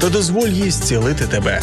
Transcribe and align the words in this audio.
та 0.00 0.08
дозволь 0.08 0.48
їй 0.48 0.70
зцілити 0.70 1.26
тебе. 1.26 1.60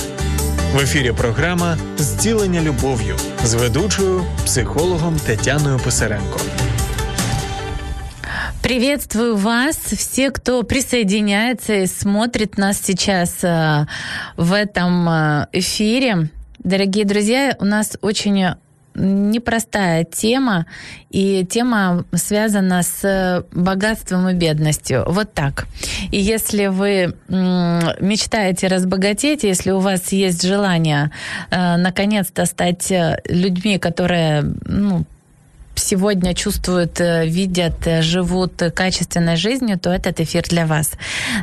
В 0.74 0.80
ефірі 0.80 1.12
програма 1.12 1.78
Зцілення 1.98 2.62
любов'ю 2.62 3.16
з 3.44 3.54
ведучою 3.54 4.24
психологом 4.46 5.20
Тетяною 5.26 5.80
Писаренко. 5.80 6.40
Приветствую 8.62 9.38
вас, 9.38 9.78
все, 9.78 10.30
кто 10.30 10.64
присоединяется 10.64 11.74
и 11.74 11.88
смотрит 11.88 12.58
нас 12.58 12.82
сейчас 12.82 13.44
э, 13.44 13.86
в 14.36 14.52
этом 14.52 15.08
э, 15.08 15.48
эфире. 15.54 16.30
Дорогие 16.60 17.06
друзья, 17.06 17.56
у 17.60 17.66
нас 17.66 17.98
очень 18.02 18.46
непростая 18.95 20.05
тема, 20.05 20.67
и 21.11 21.45
тема 21.45 22.05
связана 22.15 22.83
с 22.83 23.45
богатством 23.53 24.29
и 24.29 24.35
бедностью. 24.35 25.05
Вот 25.07 25.33
так. 25.33 25.67
И 26.11 26.19
если 26.19 26.67
вы 26.67 27.15
мечтаете 27.29 28.69
разбогатеть, 28.69 29.45
если 29.45 29.71
у 29.71 29.79
вас 29.79 30.13
есть 30.13 30.43
желание 30.43 31.11
э, 31.51 31.77
наконец-то 31.77 32.47
стать 32.47 32.91
э, 32.91 33.21
людьми, 33.29 33.79
которые 33.79 34.45
ну, 34.67 35.05
сегодня 35.75 36.35
чувствуют, 36.35 37.01
э, 37.01 37.27
видят, 37.27 37.87
э, 37.87 38.03
живут 38.03 38.63
качественной 38.75 39.37
жизнью, 39.37 39.79
то 39.79 39.91
этот 39.91 40.21
эфир 40.21 40.43
для 40.49 40.67
вас. 40.67 40.93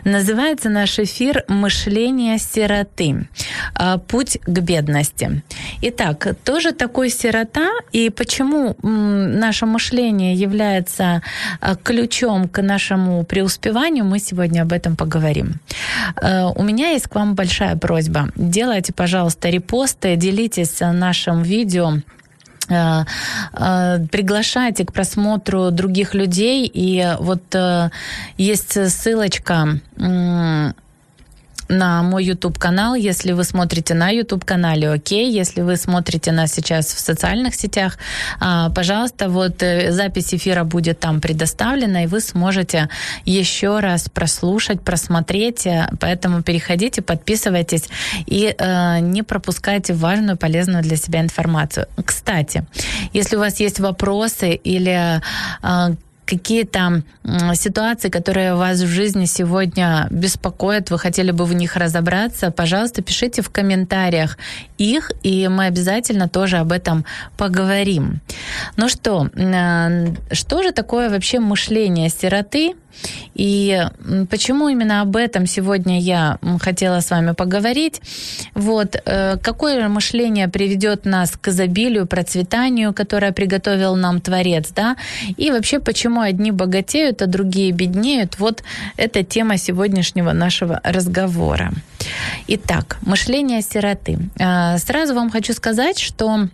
Называется 0.05 0.69
наш 0.69 0.99
эфир 0.99 1.43
«Мышление 1.47 2.37
сироты. 2.37 3.27
А, 3.73 3.97
путь 3.97 4.39
к 4.45 4.59
бедности». 4.59 5.41
Итак, 5.81 6.35
тоже 6.43 6.71
такой 6.71 7.09
сирота, 7.09 7.69
и 7.91 8.09
почему 8.09 8.75
наше 8.81 9.65
мышление 9.65 10.33
является 10.33 11.21
а, 11.61 11.75
ключом 11.75 12.47
к 12.47 12.61
нашему 12.61 13.23
преуспеванию, 13.23 14.05
мы 14.05 14.19
сегодня 14.19 14.61
об 14.61 14.73
этом 14.73 14.95
поговорим. 14.95 15.59
А, 16.15 16.49
у 16.49 16.63
меня 16.63 16.91
есть 16.91 17.07
к 17.07 17.15
вам 17.15 17.35
большая 17.35 17.75
просьба. 17.75 18.29
Делайте, 18.35 18.93
пожалуйста, 18.93 19.49
репосты, 19.49 20.15
делитесь 20.15 20.79
нашим 20.79 21.43
видео 21.43 22.01
приглашайте 22.69 24.85
к 24.85 24.93
просмотру 24.93 25.71
других 25.71 26.13
людей. 26.13 26.69
И 26.71 27.15
вот 27.19 27.55
э, 27.55 27.89
есть 28.37 28.91
ссылочка 28.91 29.79
на 31.69 32.03
мой 32.03 32.25
YouTube-канал. 32.25 32.95
Если 32.95 33.31
вы 33.31 33.43
смотрите 33.43 33.93
на 33.93 34.09
YouTube-канале, 34.09 34.89
окей. 34.89 35.31
Если 35.31 35.61
вы 35.61 35.77
смотрите 35.77 36.31
нас 36.31 36.51
сейчас 36.51 36.87
в 36.87 36.99
социальных 36.99 37.55
сетях, 37.55 37.97
а, 38.39 38.69
пожалуйста, 38.71 39.29
вот 39.29 39.61
э, 39.63 39.91
запись 39.91 40.33
эфира 40.33 40.63
будет 40.63 40.99
там 40.99 41.21
предоставлена, 41.21 42.03
и 42.03 42.07
вы 42.07 42.21
сможете 42.21 42.89
еще 43.25 43.79
раз 43.79 44.09
прослушать, 44.09 44.81
просмотреть. 44.81 45.67
Поэтому 45.99 46.41
переходите, 46.41 47.01
подписывайтесь 47.01 47.89
и 48.25 48.55
э, 48.57 48.99
не 48.99 49.23
пропускайте 49.23 49.93
важную, 49.93 50.37
полезную 50.37 50.81
для 50.83 50.97
себя 50.97 51.21
информацию. 51.21 51.87
Кстати, 52.03 52.65
если 53.13 53.35
у 53.35 53.39
вас 53.39 53.59
есть 53.59 53.79
вопросы 53.79 54.53
или 54.53 55.21
э, 55.61 55.95
какие-то 56.29 57.01
ситуации, 57.53 58.09
которые 58.09 58.53
вас 58.53 58.79
в 58.79 58.87
жизни 58.87 59.25
сегодня 59.25 60.07
беспокоят, 60.11 60.91
вы 60.91 60.99
хотели 60.99 61.31
бы 61.31 61.45
в 61.45 61.53
них 61.53 61.75
разобраться, 61.75 62.51
пожалуйста, 62.51 63.01
пишите 63.01 63.41
в 63.41 63.49
комментариях 63.49 64.37
их, 64.77 65.11
и 65.23 65.47
мы 65.47 65.65
обязательно 65.65 66.29
тоже 66.29 66.57
об 66.57 66.71
этом 66.71 67.03
поговорим. 67.37 68.21
Ну 68.77 68.89
что, 68.89 69.29
что 70.31 70.63
же 70.63 70.71
такое 70.71 71.09
вообще 71.09 71.39
мышление 71.39 72.09
сироты? 72.09 72.73
И 73.39 73.87
почему 74.29 74.67
именно 74.67 74.99
об 74.99 75.15
этом 75.15 75.47
сегодня 75.47 76.01
я 76.01 76.39
хотела 76.59 76.99
с 76.99 77.09
вами 77.09 77.31
поговорить? 77.31 78.01
Вот, 78.53 78.97
э, 79.05 79.37
какое 79.41 79.87
мышление 79.87 80.49
приведет 80.49 81.05
нас 81.05 81.31
к 81.31 81.47
изобилию, 81.47 82.05
процветанию, 82.05 82.93
которое 82.93 83.31
приготовил 83.31 83.95
нам 83.95 84.19
Творец, 84.19 84.71
да? 84.75 84.97
И 85.37 85.51
вообще, 85.51 85.79
почему 85.79 86.19
одни 86.19 86.51
богатеют, 86.51 87.21
а 87.21 87.27
другие 87.27 87.71
беднеют? 87.71 88.39
Вот 88.39 88.61
это 88.97 89.23
тема 89.23 89.57
сегодняшнего 89.57 90.33
нашего 90.33 90.81
разговора. 90.83 91.71
Итак, 92.47 92.97
мышление 93.03 93.61
сироты. 93.61 94.19
Э, 94.37 94.77
сразу 94.79 95.15
вам 95.15 95.31
хочу 95.31 95.53
сказать, 95.53 95.97
что 95.97 96.49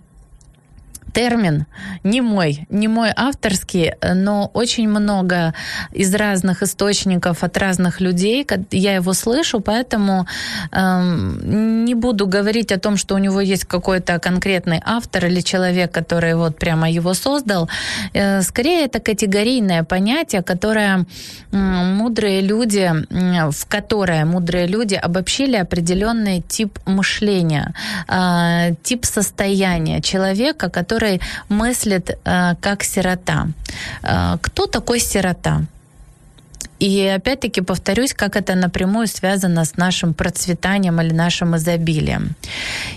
термин 1.16 1.66
не 2.04 2.22
мой, 2.22 2.68
не 2.70 2.88
мой 2.88 3.10
авторский, 3.16 3.94
но 4.14 4.52
очень 4.54 4.90
много 4.90 5.54
из 5.94 6.14
разных 6.14 6.62
источников 6.62 7.44
от 7.44 7.58
разных 7.58 8.02
людей, 8.02 8.46
я 8.72 8.96
его 8.96 9.14
слышу, 9.14 9.62
поэтому 9.62 10.28
э, 10.72 11.02
не 11.86 11.96
буду 11.96 12.28
говорить 12.28 12.72
о 12.72 12.80
том, 12.80 12.98
что 12.98 13.16
у 13.16 13.18
него 13.18 13.40
есть 13.42 13.66
какой-то 13.66 14.20
конкретный 14.20 14.82
автор 14.86 15.26
или 15.26 15.42
человек, 15.42 15.92
который 15.92 16.36
вот 16.36 16.60
прямо 16.60 16.90
его 16.90 17.14
создал. 17.14 17.70
Э, 18.14 18.42
скорее, 18.42 18.86
это 18.86 19.00
категорийное 19.00 19.84
понятие, 19.84 20.44
которое 20.44 21.06
э, 21.52 21.58
мудрые 21.58 22.42
люди, 22.42 22.92
э, 22.92 23.52
в 23.52 23.66
которое 23.68 24.26
мудрые 24.26 24.68
люди 24.68 24.96
обобщили 24.96 25.56
определенный 25.56 26.42
тип 26.42 26.80
мышления, 26.86 27.74
э, 28.10 28.76
тип 28.84 29.06
состояния 29.06 30.02
человека, 30.02 30.70
который 30.70 31.05
который 31.06 31.22
мыслит 31.50 32.10
э, 32.10 32.56
как 32.62 32.84
сирота. 32.84 33.48
Э, 34.04 34.38
кто 34.42 34.66
такой 34.66 35.00
сирота? 35.00 35.66
И 36.82 37.16
опять-таки 37.18 37.62
повторюсь, 37.62 38.14
как 38.14 38.36
это 38.36 38.56
напрямую 38.56 39.08
связано 39.08 39.64
с 39.64 39.78
нашим 39.78 40.14
процветанием 40.14 41.00
или 41.02 41.14
нашим 41.14 41.56
изобилием. 41.56 42.36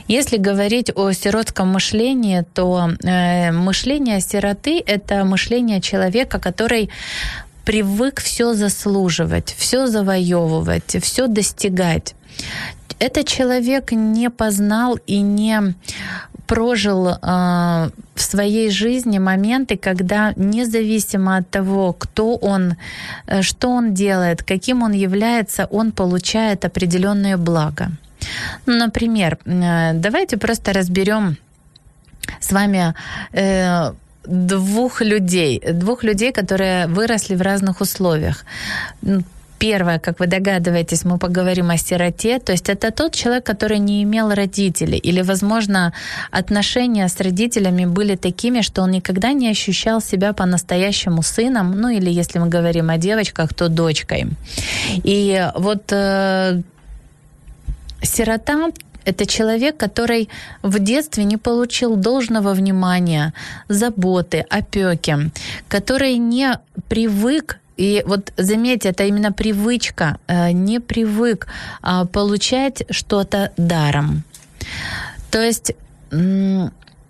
Если 0.08 0.38
говорить 0.38 0.90
о 0.96 1.12
сиротском 1.12 1.68
мышлении, 1.68 2.44
то 2.54 2.90
э, 3.04 3.52
мышление 3.52 4.20
сироты— 4.20 4.82
это 4.86 5.24
мышление 5.24 5.80
человека, 5.80 6.38
который 6.38 6.88
привык 7.64 8.20
все 8.20 8.54
заслуживать, 8.54 9.54
все 9.58 9.86
завоевывать, 9.86 10.96
все 11.02 11.26
достигать. 11.26 12.14
Этот 12.98 13.28
человек 13.28 13.92
не 13.92 14.30
познал 14.30 14.98
и 15.06 15.20
не 15.20 15.74
прожил 16.48 17.08
э, 17.08 17.16
в 18.14 18.20
своей 18.20 18.70
жизни 18.70 19.18
моменты, 19.18 19.76
когда 19.76 20.32
независимо 20.36 21.36
от 21.36 21.50
того, 21.50 21.92
кто 21.92 22.36
он, 22.36 22.74
э, 23.26 23.42
что 23.42 23.68
он 23.70 23.94
делает, 23.94 24.42
каким 24.42 24.82
он 24.82 24.92
является, 24.92 25.66
он 25.70 25.92
получает 25.92 26.64
определенные 26.64 27.36
блага. 27.36 27.90
Ну, 28.66 28.76
например, 28.76 29.38
э, 29.44 29.92
давайте 29.94 30.36
просто 30.36 30.72
разберем 30.72 31.36
с 32.40 32.52
вами 32.52 32.94
э, 33.32 33.92
двух 34.26 35.02
людей, 35.02 35.62
двух 35.72 36.04
людей, 36.04 36.32
которые 36.32 36.86
выросли 36.86 37.36
в 37.36 37.42
разных 37.42 37.80
условиях. 37.80 38.44
Первое, 39.58 39.98
как 39.98 40.20
вы 40.20 40.26
догадываетесь, 40.26 41.04
мы 41.04 41.18
поговорим 41.18 41.70
о 41.70 41.76
сироте. 41.76 42.38
То 42.38 42.52
есть 42.52 42.68
это 42.68 42.90
тот 42.90 43.14
человек, 43.14 43.44
который 43.44 43.78
не 43.78 44.02
имел 44.02 44.34
родителей. 44.34 44.98
Или, 44.98 45.22
возможно, 45.22 45.92
отношения 46.30 47.08
с 47.08 47.20
родителями 47.20 47.84
были 47.84 48.16
такими, 48.16 48.62
что 48.62 48.82
он 48.82 48.90
никогда 48.90 49.32
не 49.32 49.50
ощущал 49.50 50.00
себя 50.00 50.32
по-настоящему 50.32 51.22
сыном. 51.22 51.80
Ну 51.80 51.88
или 51.88 52.10
если 52.10 52.38
мы 52.38 52.48
говорим 52.48 52.90
о 52.90 52.98
девочках, 52.98 53.52
то 53.54 53.68
дочкой. 53.68 54.26
И 55.04 55.48
вот 55.56 55.92
э, 55.92 56.62
сирота 58.02 58.70
это 59.04 59.26
человек, 59.26 59.76
который 59.76 60.28
в 60.62 60.78
детстве 60.78 61.24
не 61.24 61.38
получил 61.38 61.96
должного 61.96 62.52
внимания, 62.52 63.32
заботы, 63.68 64.44
опеки, 64.50 65.30
который 65.68 66.18
не 66.18 66.58
привык 66.88 67.58
и 67.78 68.02
вот 68.06 68.32
заметьте, 68.36 68.88
это 68.88 69.04
именно 69.04 69.32
привычка, 69.32 70.18
э, 70.26 70.50
не 70.52 70.80
привык 70.80 71.46
а, 71.80 72.04
получать 72.04 72.82
что-то 72.90 73.52
даром. 73.56 74.24
То 75.30 75.40
есть 75.40 75.72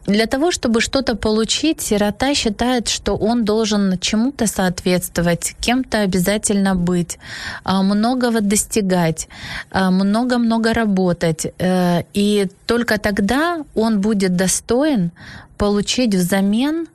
для 0.09 0.27
того, 0.27 0.51
чтобы 0.51 0.81
что-то 0.81 1.17
получить, 1.17 1.81
сирота 1.81 2.35
считает, 2.35 2.89
что 2.89 3.15
он 3.17 3.45
должен 3.45 3.99
чему-то 3.99 4.47
соответствовать, 4.47 5.55
кем-то 5.61 6.01
обязательно 6.01 6.75
быть, 6.75 7.19
а, 7.65 7.83
многого 7.83 8.41
достигать, 8.41 9.29
а, 9.71 9.91
много-много 9.91 10.73
работать. 10.73 11.47
Э, 11.59 12.03
и 12.15 12.49
только 12.67 12.99
тогда 12.99 13.65
он 13.75 14.01
будет 14.01 14.37
достоин 14.37 15.11
получить 15.57 16.15
взамен 16.15 16.87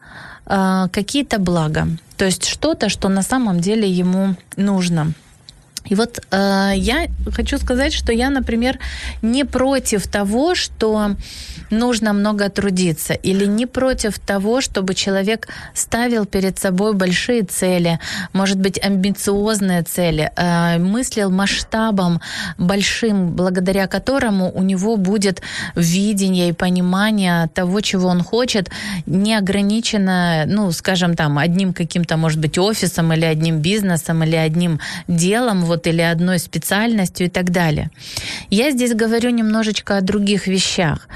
какие-то 0.91 1.39
блага. 1.39 1.87
То 2.23 2.27
есть 2.27 2.45
что-то, 2.45 2.87
что 2.87 3.09
на 3.09 3.21
самом 3.21 3.59
деле 3.59 3.85
ему 3.85 4.35
нужно. 4.55 5.11
И 5.83 5.93
вот 5.93 6.21
э, 6.31 6.71
я 6.77 7.07
хочу 7.35 7.57
сказать, 7.57 7.91
что 7.91 8.13
я, 8.13 8.29
например, 8.29 8.79
не 9.21 9.43
против 9.43 10.07
того, 10.07 10.55
что 10.55 11.17
нужно 11.73 12.13
много 12.13 12.49
трудиться, 12.49 13.13
или 13.13 13.45
не 13.45 13.65
против 13.65 14.19
того, 14.19 14.61
чтобы 14.61 14.93
человек 14.93 15.47
ставил 15.73 16.25
перед 16.25 16.59
собой 16.59 16.93
большие 16.93 17.43
цели, 17.43 17.99
может 18.33 18.59
быть, 18.59 18.83
амбициозные 18.83 19.83
цели, 19.83 20.31
э, 20.35 20.77
мыслил 20.77 21.29
масштабом 21.29 22.21
большим, 22.57 23.31
благодаря 23.31 23.87
которому 23.87 24.51
у 24.51 24.63
него 24.63 24.97
будет 24.97 25.41
видение 25.75 26.49
и 26.49 26.53
понимание 26.53 27.47
того, 27.53 27.81
чего 27.81 28.09
он 28.09 28.23
хочет, 28.23 28.69
не 29.05 29.35
ограничено, 29.35 30.43
ну, 30.47 30.71
скажем, 30.71 31.15
там, 31.15 31.37
одним 31.37 31.73
каким-то, 31.73 32.17
может 32.17 32.39
быть, 32.39 32.57
офисом 32.57 33.13
или 33.13 33.25
одним 33.25 33.59
бизнесом 33.59 34.23
или 34.23 34.35
одним 34.35 34.79
делом, 35.07 35.61
вот, 35.65 35.87
или 35.87 36.01
одной 36.01 36.39
специальностью 36.39 37.27
и 37.27 37.29
так 37.29 37.51
далее. 37.51 37.89
Я 38.49 38.71
здесь 38.71 38.93
говорю 38.93 39.29
немножечко 39.29 39.97
о 39.97 40.01
других 40.01 40.47
вещах. 40.47 41.07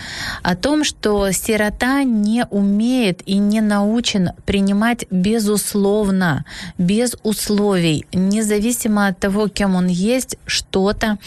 О 0.47 0.55
том, 0.55 0.85
что 0.85 1.29
сирота 1.31 2.03
не 2.03 2.45
умеет 2.49 3.21
и 3.25 3.37
не 3.37 3.59
научен 3.59 4.29
принимать 4.45 5.05
безусловно, 5.11 6.45
без 6.77 7.17
условий, 7.23 8.05
независимо 8.13 9.07
от 9.07 9.19
того, 9.19 9.49
кем 9.49 9.75
он 9.75 9.87
есть, 9.87 10.37
что-то 10.45 11.17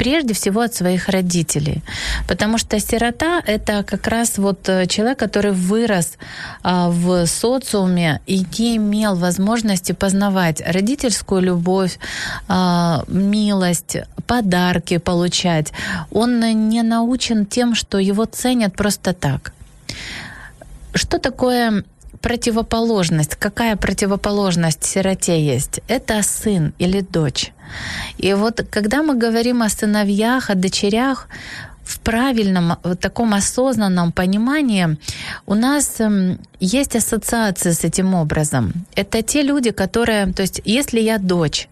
прежде 0.00 0.32
всего 0.32 0.62
от 0.62 0.74
своих 0.74 1.10
родителей. 1.10 1.82
Потому 2.26 2.56
что 2.56 2.80
сирота— 2.80 3.42
это 3.46 3.82
как 3.82 4.08
раз 4.08 4.38
вот 4.38 4.66
э, 4.66 4.86
человек, 4.86 5.18
который 5.18 5.52
вырос 5.52 6.16
а, 6.62 6.88
в 6.88 7.26
социуме 7.26 8.20
и 8.26 8.46
не 8.58 8.76
имел 8.76 9.14
возможности 9.14 9.92
познавать 9.92 10.62
родительскую 10.66 11.42
любовь, 11.42 11.98
а, 12.48 13.04
милость, 13.08 13.98
подарки 14.26 14.96
получать. 14.96 15.72
Он 16.10 16.40
не 16.70 16.82
научен 16.82 17.44
тем, 17.44 17.74
что 17.74 17.98
его 17.98 18.24
ценят 18.24 18.74
просто 18.74 19.12
так. 19.12 19.52
Что 20.94 21.18
такое 21.18 21.84
противоположность? 22.20 23.36
Какая 23.36 23.76
противоположность 23.76 24.84
сироте 24.84 25.44
есть? 25.44 25.80
Это 25.88 26.22
сын 26.22 26.72
или 26.78 27.00
дочь. 27.00 27.52
И 28.18 28.34
вот 28.34 28.66
когда 28.70 29.02
мы 29.02 29.14
говорим 29.16 29.62
о 29.62 29.68
сыновьях, 29.68 30.50
о 30.50 30.54
дочерях, 30.54 31.28
в 31.90 31.98
правильном, 31.98 32.78
в 32.84 32.94
таком 32.94 33.34
осознанном 33.34 34.12
понимании 34.12 34.96
у 35.46 35.54
нас 35.54 36.00
эм, 36.00 36.38
есть 36.60 36.94
ассоциация 36.94 37.72
с 37.72 37.84
этим 37.84 38.14
образом. 38.14 38.72
Это 38.94 39.22
те 39.22 39.42
люди, 39.42 39.72
которые, 39.72 40.32
то 40.32 40.42
есть 40.42 40.62
если 40.64 41.00
я 41.00 41.18
дочь, 41.18 41.68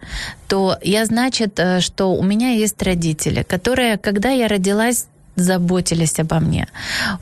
то 0.48 0.76
я 0.82 1.04
значит, 1.04 1.60
э, 1.60 1.80
что 1.80 2.12
у 2.14 2.22
меня 2.24 2.50
есть 2.50 2.82
родители, 2.82 3.44
которые, 3.44 3.96
когда 3.96 4.30
я 4.30 4.48
родилась, 4.48 5.06
заботились 5.38 6.18
обо 6.20 6.40
мне. 6.40 6.66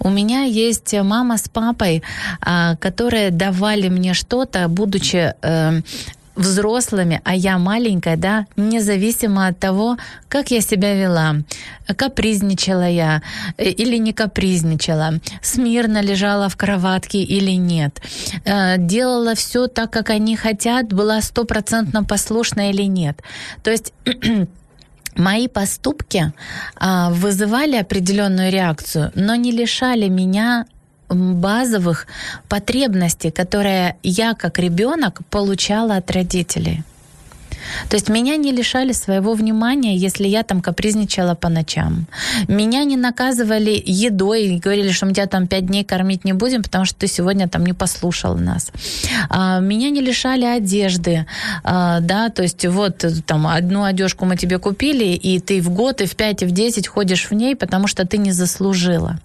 У 0.01 0.11
меня 0.11 0.43
есть 0.43 0.95
мама 1.03 1.37
с 1.37 1.49
папой, 1.49 2.03
а, 2.41 2.77
которые 2.77 3.31
давали 3.31 3.89
мне 3.89 4.15
что-то, 4.15 4.69
будучи 4.69 5.35
э, 5.43 5.81
взрослыми, 6.37 7.21
а 7.25 7.35
я 7.35 7.59
маленькая, 7.59 8.17
да, 8.17 8.47
независимо 8.57 9.49
от 9.49 9.59
того, 9.59 9.97
как 10.29 10.51
я 10.51 10.61
себя 10.61 10.95
вела, 10.95 11.37
капризничала 11.97 12.89
я 12.89 13.23
э, 13.57 13.71
или 13.71 13.97
не 13.99 14.13
капризничала, 14.13 15.15
смирно 15.43 16.03
лежала 16.03 16.49
в 16.49 16.57
кроватке 16.57 17.23
или 17.23 17.57
нет, 17.57 18.01
э, 18.45 18.77
делала 18.79 19.35
все 19.35 19.67
так, 19.67 19.91
как 19.91 20.11
они 20.11 20.37
хотят, 20.37 20.93
была 20.93 21.23
стопроцентно 21.23 22.05
послушна 22.05 22.71
или 22.71 22.83
нет. 22.83 23.23
То 23.63 23.71
есть 23.71 23.93
мои 25.19 25.49
поступки 25.49 26.33
а, 26.77 27.11
вызывали 27.11 27.77
определенную 27.77 28.51
реакцию, 28.53 29.13
но 29.15 29.35
не 29.35 29.53
лишали 29.53 30.09
меня 30.09 30.67
базовых 31.09 32.07
потребностей, 32.49 33.31
которые 33.31 33.97
я 34.03 34.35
как 34.35 34.59
ребенок 34.59 35.21
получала 35.31 35.97
от 35.97 36.11
родителей. 36.11 36.83
То 37.89 37.97
есть 37.97 38.09
меня 38.09 38.37
не 38.37 38.53
лишали 38.53 38.93
своего 38.93 39.35
внимания, 39.35 39.97
если 39.97 40.27
я 40.27 40.43
там 40.43 40.61
капризничала 40.61 41.35
по 41.35 41.49
ночам. 41.49 42.07
Меня 42.49 42.85
не 42.85 42.97
наказывали 42.97 43.83
едой 43.85 44.45
и 44.45 44.59
говорили, 44.59 44.91
что 44.91 45.07
мы 45.07 45.13
тебя 45.13 45.27
там 45.27 45.47
пять 45.47 45.67
дней 45.67 45.85
кормить 45.85 46.25
не 46.25 46.33
будем, 46.33 46.63
потому 46.63 46.85
что 46.85 46.99
ты 46.99 47.07
сегодня 47.07 47.49
там 47.49 47.65
не 47.65 47.73
послушал 47.73 48.37
нас. 48.37 48.71
А, 49.29 49.61
меня 49.61 49.91
не 49.91 50.01
лишали 50.01 50.45
одежды, 50.45 51.27
а, 51.65 52.01
да, 52.01 52.29
то 52.29 52.43
есть 52.43 52.67
вот 52.67 53.05
там 53.27 53.47
одну 53.47 53.85
одежку 53.85 54.25
мы 54.25 54.37
тебе 54.37 54.59
купили, 54.59 55.05
и 55.05 55.41
ты 55.41 55.61
в 55.61 55.71
год, 55.71 56.01
и 56.01 56.07
в 56.07 56.17
пять, 56.17 56.43
и 56.43 56.47
в 56.47 56.51
десять 56.51 56.89
ходишь 56.89 57.31
в 57.31 57.35
ней, 57.35 57.57
потому 57.57 57.87
что 57.87 58.07
ты 58.07 58.19
не 58.19 58.33
заслужила. 58.33 59.19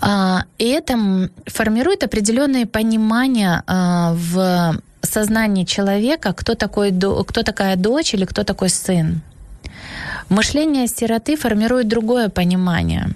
А, 0.00 0.44
и 0.58 0.64
это 0.64 1.30
формирует 1.46 2.04
определенные 2.04 2.66
понимания 2.66 3.62
в 3.66 4.80
сознании 5.06 5.64
человека, 5.64 6.32
кто, 6.32 6.54
такой, 6.54 6.92
кто 6.92 7.42
такая 7.42 7.76
дочь 7.76 8.14
или 8.14 8.24
кто 8.24 8.44
такой 8.44 8.68
сын. 8.68 9.22
Мышление 10.28 10.86
сироты 10.88 11.36
формирует 11.36 11.88
другое 11.88 12.28
понимание 12.28 13.08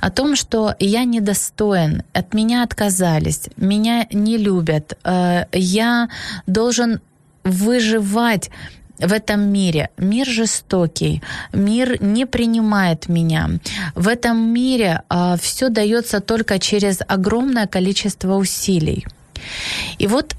о 0.00 0.10
том, 0.10 0.36
что 0.36 0.74
я 0.78 1.04
недостоин, 1.04 2.02
от 2.12 2.34
меня 2.34 2.62
отказались, 2.62 3.48
меня 3.56 4.06
не 4.10 4.36
любят, 4.36 4.98
э, 5.04 5.44
я 5.52 6.08
должен 6.46 7.00
выживать 7.44 8.50
в 8.98 9.12
этом 9.12 9.40
мире. 9.52 9.90
Мир 9.96 10.26
жестокий, 10.26 11.22
мир 11.52 12.02
не 12.02 12.26
принимает 12.26 13.08
меня. 13.08 13.50
В 13.94 14.08
этом 14.08 14.52
мире 14.52 15.02
э, 15.08 15.36
все 15.40 15.68
дается 15.68 16.20
только 16.20 16.58
через 16.58 16.98
огромное 17.06 17.66
количество 17.66 18.34
усилий. 18.34 19.06
И 19.98 20.06
вот 20.08 20.34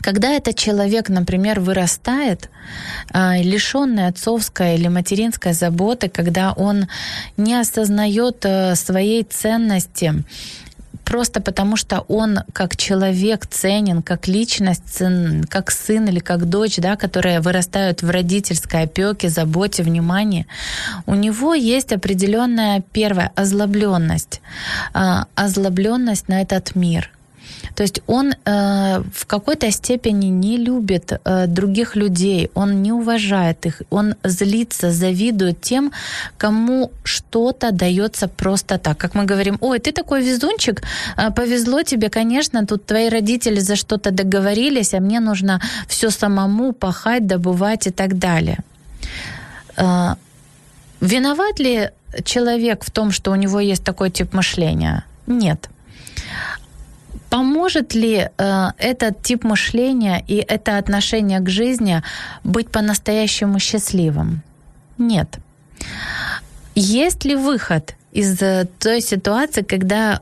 когда 0.00 0.32
этот 0.32 0.56
человек, 0.56 1.08
например, 1.08 1.60
вырастает, 1.60 2.50
а, 3.12 3.36
лишенный 3.38 4.06
отцовской 4.08 4.76
или 4.76 4.88
материнской 4.88 5.52
заботы, 5.52 6.08
когда 6.08 6.52
он 6.52 6.88
не 7.36 7.54
осознает 7.54 8.44
э, 8.44 8.74
своей 8.74 9.22
ценности, 9.22 10.24
просто 11.06 11.40
потому 11.40 11.76
что 11.76 12.00
он 12.08 12.40
как 12.52 12.76
человек 12.76 13.46
ценен, 13.46 14.02
как 14.02 14.26
личность, 14.26 15.02
как 15.48 15.70
сын 15.70 16.08
или 16.08 16.18
как 16.18 16.46
дочь, 16.46 16.76
да, 16.76 16.96
которые 16.96 17.40
вырастают 17.40 18.02
в 18.02 18.10
родительской 18.10 18.82
опеке, 18.82 19.28
заботе, 19.28 19.82
внимании, 19.82 20.46
у 21.06 21.14
него 21.14 21.54
есть 21.54 21.92
определенная 21.92 22.82
первая 22.92 23.32
озлобленность, 23.36 24.40
а, 24.92 25.26
озлобленность 25.36 26.28
на 26.28 26.42
этот 26.42 26.74
мир. 26.74 27.15
То 27.74 27.82
есть 27.82 28.00
он 28.06 28.32
э, 28.32 29.02
в 29.14 29.26
какой-то 29.26 29.70
степени 29.70 30.26
не 30.26 30.56
любит 30.56 31.12
э, 31.12 31.46
других 31.46 31.96
людей, 31.96 32.50
он 32.54 32.82
не 32.82 32.92
уважает 32.92 33.66
их, 33.66 33.82
он 33.90 34.14
злится, 34.24 34.90
завидует 34.90 35.60
тем, 35.60 35.92
кому 36.38 36.90
что-то 37.04 37.72
дается 37.72 38.28
просто 38.28 38.78
так. 38.78 38.98
Как 38.98 39.14
мы 39.14 39.24
говорим, 39.24 39.58
ой, 39.60 39.78
ты 39.78 39.92
такой 39.92 40.22
везунчик, 40.22 40.82
э, 41.16 41.30
повезло 41.30 41.82
тебе, 41.82 42.08
конечно, 42.08 42.66
тут 42.66 42.86
твои 42.86 43.08
родители 43.08 43.60
за 43.60 43.76
что-то 43.76 44.10
договорились, 44.10 44.94
а 44.94 45.00
мне 45.00 45.20
нужно 45.20 45.60
все 45.88 46.10
самому 46.10 46.72
пахать, 46.72 47.26
добывать 47.26 47.86
и 47.86 47.90
так 47.90 48.18
далее. 48.18 48.58
Э, 49.76 50.14
виноват 51.00 51.60
ли 51.60 51.90
человек 52.24 52.84
в 52.84 52.90
том, 52.90 53.12
что 53.12 53.32
у 53.32 53.34
него 53.34 53.60
есть 53.60 53.84
такой 53.84 54.10
тип 54.10 54.32
мышления? 54.32 55.04
Нет. 55.26 55.68
Поможет 57.36 57.94
ли 57.94 58.30
э, 58.38 58.66
этот 58.78 59.22
тип 59.22 59.44
мышления 59.44 60.24
и 60.26 60.36
это 60.36 60.78
отношение 60.78 61.40
к 61.40 61.50
жизни 61.50 62.02
быть 62.44 62.70
по-настоящему 62.70 63.58
счастливым? 63.58 64.40
Нет. 64.96 65.38
Есть 66.74 67.26
ли 67.26 67.36
выход 67.36 67.94
из 68.12 68.40
э, 68.40 68.66
той 68.78 69.02
ситуации, 69.02 69.60
когда 69.60 70.20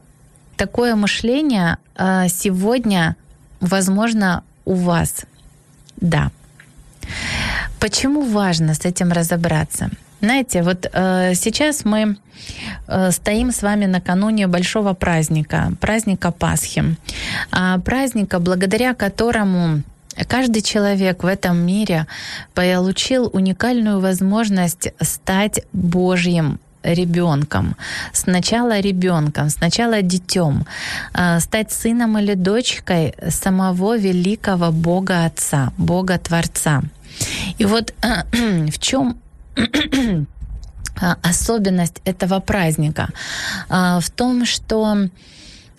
такое 0.57 0.97
мышление 0.97 1.77
э, 1.95 2.27
сегодня, 2.29 3.15
возможно, 3.61 4.43
у 4.65 4.75
вас? 4.75 5.25
Да. 5.97 6.33
Почему 7.79 8.23
важно 8.23 8.75
с 8.75 8.85
этим 8.85 9.13
разобраться? 9.13 9.89
Знаете, 10.25 10.63
вот 10.63 10.87
э, 10.91 11.35
сейчас 11.35 11.85
мы 11.85 12.17
э, 12.89 13.11
стоим 13.11 13.51
с 13.51 13.63
вами 13.63 13.85
накануне 13.85 14.47
большого 14.47 14.95
праздника, 14.95 15.73
праздника 15.81 16.31
Пасхи, 16.31 16.97
э, 17.53 17.79
праздника, 17.85 18.39
благодаря 18.39 18.95
которому 18.95 19.83
Каждый 20.29 20.63
человек 20.63 21.25
в 21.25 21.27
этом 21.27 21.57
мире 21.67 22.07
получил 22.55 23.29
уникальную 23.33 24.01
возможность 24.01 24.93
стать 25.03 25.61
Божьим 25.73 26.59
ребенком. 26.85 27.75
Сначала 28.13 28.81
ребенком, 28.81 29.51
сначала 29.51 30.03
детем, 30.03 30.65
э, 31.15 31.41
стать 31.41 31.73
сыном 31.73 32.17
или 32.19 32.35
дочкой 32.35 33.15
самого 33.29 33.99
великого 33.99 34.71
Бога 34.73 35.27
Отца, 35.27 35.73
Бога 35.77 36.17
Творца. 36.19 36.83
И 37.59 37.67
вот 37.67 37.93
в 38.33 38.79
чем 38.79 39.17
особенность 41.23 42.01
этого 42.05 42.41
праздника? 42.41 43.09
А, 43.69 44.01
в 44.01 44.11
том, 44.11 44.47
что 44.47 45.09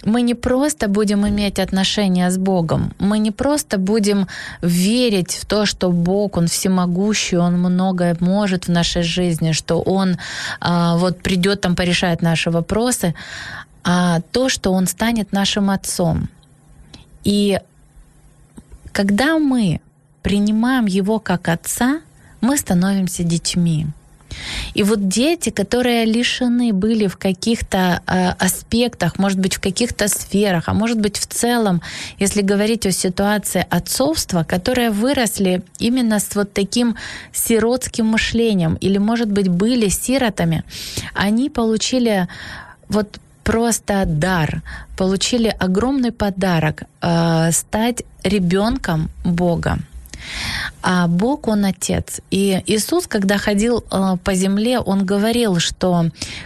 мы 0.05 0.21
не 0.21 0.35
просто 0.35 0.87
будем 0.87 1.27
иметь 1.27 1.59
отношения 1.59 2.29
с 2.29 2.37
Богом, 2.37 2.93
мы 2.99 3.17
не 3.17 3.31
просто 3.31 3.77
будем 3.77 4.27
верить 4.61 5.33
в 5.41 5.45
то, 5.45 5.65
что 5.65 5.91
Бог, 5.91 6.37
Он 6.37 6.47
всемогущий, 6.47 7.37
Он 7.37 7.57
многое 7.57 8.15
может 8.19 8.67
в 8.67 8.71
нашей 8.71 9.03
жизни, 9.03 9.51
что 9.51 9.81
Он 9.81 10.17
а, 10.59 10.95
вот 10.97 11.21
придет 11.21 11.61
там 11.61 11.75
порешает 11.75 12.21
наши 12.21 12.51
вопросы, 12.51 13.15
а 13.83 14.21
то, 14.31 14.49
что 14.49 14.73
Он 14.73 14.87
станет 14.87 15.31
нашим 15.31 15.69
Отцом. 15.69 16.29
И 17.23 17.59
когда 18.91 19.39
мы 19.39 19.81
принимаем 20.21 20.85
Его 20.85 21.19
как 21.19 21.49
Отца, 21.49 22.01
мы 22.41 22.57
становимся 22.57 23.23
детьми. 23.23 23.87
И 24.73 24.83
вот 24.83 25.07
дети, 25.07 25.49
которые 25.49 26.05
лишены 26.05 26.73
были 26.73 27.07
в 27.07 27.17
каких-то 27.17 28.01
э, 28.05 28.29
аспектах, 28.39 29.17
может 29.17 29.39
быть, 29.39 29.55
в 29.55 29.59
каких-то 29.61 30.07
сферах, 30.07 30.63
а 30.67 30.73
может 30.73 30.99
быть, 30.99 31.17
в 31.17 31.25
целом, 31.27 31.81
если 32.19 32.41
говорить 32.41 32.85
о 32.85 32.91
ситуации 32.91 33.65
отцовства, 33.69 34.43
которые 34.43 34.89
выросли 34.89 35.61
именно 35.79 36.19
с 36.19 36.35
вот 36.35 36.53
таким 36.53 36.95
сиротским 37.33 38.07
мышлением, 38.07 38.75
или, 38.75 38.97
может 38.97 39.31
быть, 39.31 39.47
были 39.47 39.89
сиротами, 39.89 40.63
они 41.13 41.49
получили 41.49 42.27
вот 42.89 43.19
просто 43.43 44.03
дар, 44.05 44.61
получили 44.97 45.55
огромный 45.59 46.11
подарок 46.11 46.83
э, 47.01 47.51
стать 47.51 48.03
ребенком 48.23 49.09
Бога. 49.23 49.79
А 50.81 51.07
Бог, 51.07 51.47
Он 51.47 51.65
Отец. 51.65 52.21
И 52.31 52.61
Иисус, 52.65 53.07
когда 53.07 53.37
ходил 53.37 53.83
э, 53.91 54.17
по 54.23 54.33
земле, 54.33 54.79
Он 54.79 55.05
говорил, 55.05 55.59
что 55.59 56.05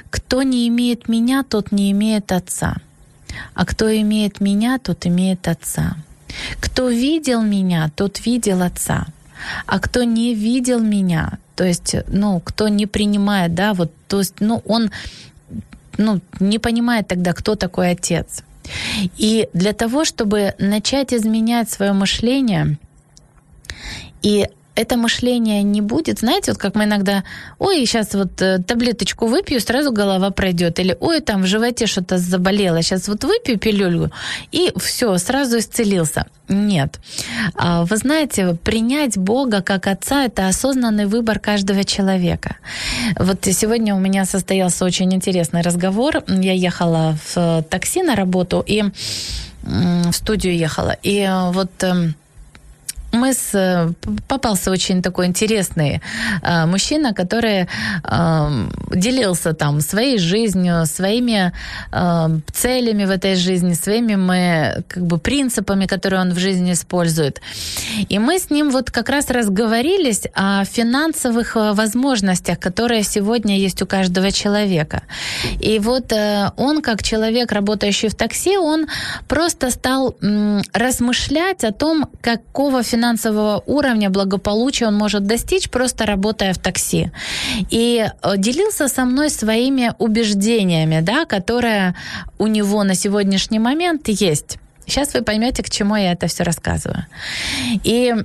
кто 0.10 0.44
не 0.44 0.68
имеет 0.68 1.10
меня, 1.10 1.44
тот 1.44 1.72
не 1.72 1.92
имеет 1.92 2.32
Отца. 2.32 2.78
А 3.54 3.66
кто 3.66 3.94
имеет 3.94 4.42
меня, 4.42 4.80
тот 4.80 5.06
имеет 5.06 5.48
Отца. 5.48 5.96
Кто 6.60 6.90
видел 6.90 7.42
меня, 7.42 7.92
тот 7.96 8.26
видел 8.26 8.62
Отца. 8.62 9.08
А 9.66 9.80
кто 9.80 10.04
не 10.04 10.36
видел 10.36 10.80
меня, 10.80 11.40
то 11.56 11.64
есть, 11.64 11.96
ну, 12.08 12.40
кто 12.40 12.68
не 12.68 12.86
принимает, 12.86 13.54
да, 13.54 13.74
вот, 13.74 13.92
то 14.08 14.20
есть, 14.20 14.36
ну, 14.40 14.62
он, 14.66 14.92
ну, 15.98 16.20
не 16.40 16.60
понимает 16.60 17.08
тогда, 17.08 17.34
кто 17.34 17.56
такой 17.56 17.92
Отец. 17.92 18.44
И 19.18 19.50
для 19.54 19.74
того, 19.74 20.06
чтобы 20.06 20.54
начать 20.60 21.14
изменять 21.14 21.70
свое 21.70 21.94
мышление, 21.94 22.78
и 24.22 24.48
это 24.80 24.96
мышление 24.96 25.62
не 25.62 25.82
будет, 25.82 26.20
знаете, 26.20 26.52
вот 26.52 26.58
как 26.58 26.76
мы 26.76 26.86
иногда, 26.86 27.26
ой, 27.58 27.86
сейчас 27.86 28.14
вот 28.14 28.42
э, 28.42 28.60
таблеточку 28.60 29.28
выпью, 29.28 29.60
сразу 29.60 29.92
голова 29.92 30.30
пройдет, 30.30 30.80
или 30.80 30.96
ой, 31.02 31.20
там 31.20 31.42
в 31.42 31.48
животе 31.48 31.86
что-то 31.86 32.18
заболело, 32.18 32.82
сейчас 32.82 33.10
вот 33.10 33.26
выпью 33.26 33.60
пилюлю, 33.60 34.10
и 34.54 34.72
все, 34.78 35.18
сразу 35.18 35.58
исцелился. 35.60 36.28
Нет. 36.48 36.98
А, 37.56 37.84
вы 37.84 37.98
знаете, 37.98 38.56
принять 38.64 39.18
Бога 39.18 39.62
как 39.62 39.86
Отца– 39.86 40.24
это 40.26 40.48
осознанный 40.48 41.08
выбор 41.08 41.40
каждого 41.40 41.84
человека. 41.84 42.56
Вот 43.20 43.40
сегодня 43.44 43.94
у 43.96 44.00
меня 44.00 44.24
состоялся 44.24 44.86
очень 44.86 45.14
интересный 45.14 45.62
разговор. 45.62 46.24
Я 46.28 46.54
ехала 46.54 47.18
в 47.36 47.64
такси 47.70 48.02
на 48.02 48.16
работу 48.16 48.64
и 48.66 48.84
в 49.62 50.14
студию 50.14 50.58
ехала. 50.58 50.96
И 51.04 51.30
вот 51.52 51.72
эм, 51.84 52.16
мы 53.12 53.34
с, 53.34 53.56
э, 53.56 53.90
попался 54.28 54.72
очень 54.72 55.02
такой 55.02 55.26
интересный 55.26 56.02
э, 56.42 56.66
мужчина, 56.66 57.14
который 57.14 57.68
э, 58.04 58.70
делился 58.96 59.54
там 59.54 59.82
своей 59.82 60.20
жизнью, 60.20 60.86
своими 60.86 61.52
э, 61.92 62.40
целями 62.54 63.06
в 63.06 63.10
этой 63.10 63.36
жизни, 63.36 63.74
своими 63.74 64.16
мы, 64.16 64.84
как 64.88 65.04
бы 65.04 65.18
принципами, 65.18 65.86
которые 65.86 66.22
он 66.22 66.34
в 66.34 66.40
жизни 66.40 66.74
использует. 66.74 67.42
И 68.10 68.20
мы 68.20 68.40
с 68.40 68.50
ним 68.50 68.70
вот 68.70 68.92
как 68.92 69.10
раз 69.10 69.30
разговорились 69.30 70.28
о 70.34 70.64
финансовых 70.66 71.56
э, 71.56 71.74
возможностях, 71.74 72.60
которые 72.60 73.04
сегодня 73.04 73.58
есть 73.58 73.82
у 73.82 73.86
каждого 73.86 74.32
человека. 74.32 75.02
И 75.60 75.80
вот 75.80 76.12
э, 76.12 76.52
он, 76.58 76.82
как 76.82 77.04
человек, 77.04 77.52
работающий 77.52 78.10
в 78.10 78.16
такси, 78.16 78.58
он 78.58 78.88
просто 79.28 79.72
стал 79.72 80.16
м, 80.22 80.62
размышлять 80.74 81.64
о 81.64 81.72
том, 81.72 82.06
какого 82.22 82.84
финансового 82.84 82.99
финансового 83.00 83.64
уровня 83.66 84.10
благополучия 84.10 84.88
он 84.88 84.96
может 84.96 85.24
достичь, 85.24 85.70
просто 85.70 86.06
работая 86.06 86.54
в 86.54 86.58
такси. 86.58 87.12
И 87.72 88.06
э, 88.06 88.38
делился 88.38 88.88
со 88.88 89.06
мной 89.06 89.30
своими 89.30 89.94
убеждениями, 90.00 91.02
да, 91.02 91.26
которые 91.26 91.96
у 92.40 92.48
него 92.48 92.84
на 92.84 92.96
сегодняшний 92.96 93.60
момент 93.60 94.10
есть. 94.10 94.58
Сейчас 94.86 95.14
вы 95.14 95.22
поймете, 95.22 95.64
к 95.64 95.70
чему 95.70 95.96
я 95.96 96.12
это 96.12 96.28
все 96.28 96.44
рассказываю. 96.44 97.06
И 97.86 98.16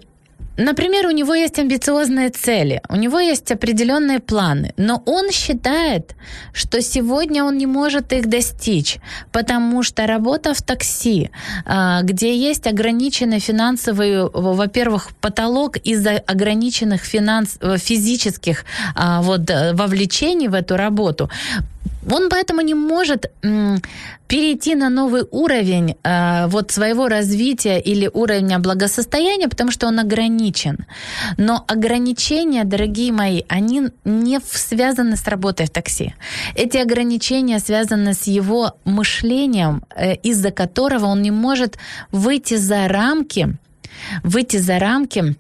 Например, 0.57 1.07
у 1.07 1.11
него 1.11 1.35
есть 1.35 1.59
амбициозные 1.59 2.31
цели, 2.31 2.81
у 2.89 2.97
него 2.97 3.19
есть 3.19 3.51
определенные 3.51 4.21
планы, 4.21 4.73
но 4.77 5.03
он 5.05 5.31
считает, 5.31 6.15
что 6.53 6.81
сегодня 6.81 7.45
он 7.45 7.59
не 7.59 7.67
может 7.67 8.13
их 8.13 8.29
достичь, 8.29 8.99
потому 9.33 9.83
что 9.83 10.07
работа 10.07 10.55
в 10.55 10.63
такси, 10.63 11.31
а, 11.65 12.03
где 12.03 12.37
есть 12.37 12.67
ограниченный 12.69 13.41
финансовый, 13.41 14.31
во-первых, 14.33 15.09
потолок 15.21 15.77
из-за 15.79 16.13
ограниченных 16.13 17.03
финанс, 17.03 17.59
физических 17.79 18.65
а, 18.95 19.23
вот, 19.23 19.51
э, 19.51 19.73
вовлечений 19.75 20.49
в 20.49 20.55
эту 20.55 20.77
работу, 20.77 21.31
он 22.11 22.29
поэтому 22.29 22.61
не 22.61 22.75
может 22.75 23.31
перейти 24.27 24.75
на 24.75 24.89
новый 24.89 25.23
уровень 25.31 25.97
э, 26.03 26.47
вот 26.49 26.71
своего 26.71 27.09
развития 27.09 27.79
или 27.79 28.11
уровня 28.13 28.59
благосостояния, 28.59 29.49
потому 29.49 29.71
что 29.71 29.87
он 29.87 30.01
ограничен. 30.01 30.87
Но 31.39 31.65
ограничения, 31.69 32.65
дорогие 32.65 33.13
мои, 33.13 33.43
они 33.49 33.91
не 34.05 34.41
связаны 34.41 35.17
с 35.17 35.29
работой 35.29 35.67
в 35.67 35.71
такси. 35.71 36.15
Эти 36.57 36.79
ограничения 36.79 37.59
связаны 37.59 38.15
с 38.15 38.27
его 38.27 38.73
мышлением, 38.85 39.83
э, 39.95 40.17
из-за 40.17 40.51
которого 40.51 41.07
он 41.07 41.23
не 41.23 41.31
может 41.31 41.79
выйти 42.13 42.57
за 42.57 42.89
рамки, 42.89 43.57
выйти 44.23 44.57
за 44.57 44.79
рамки 44.79 45.37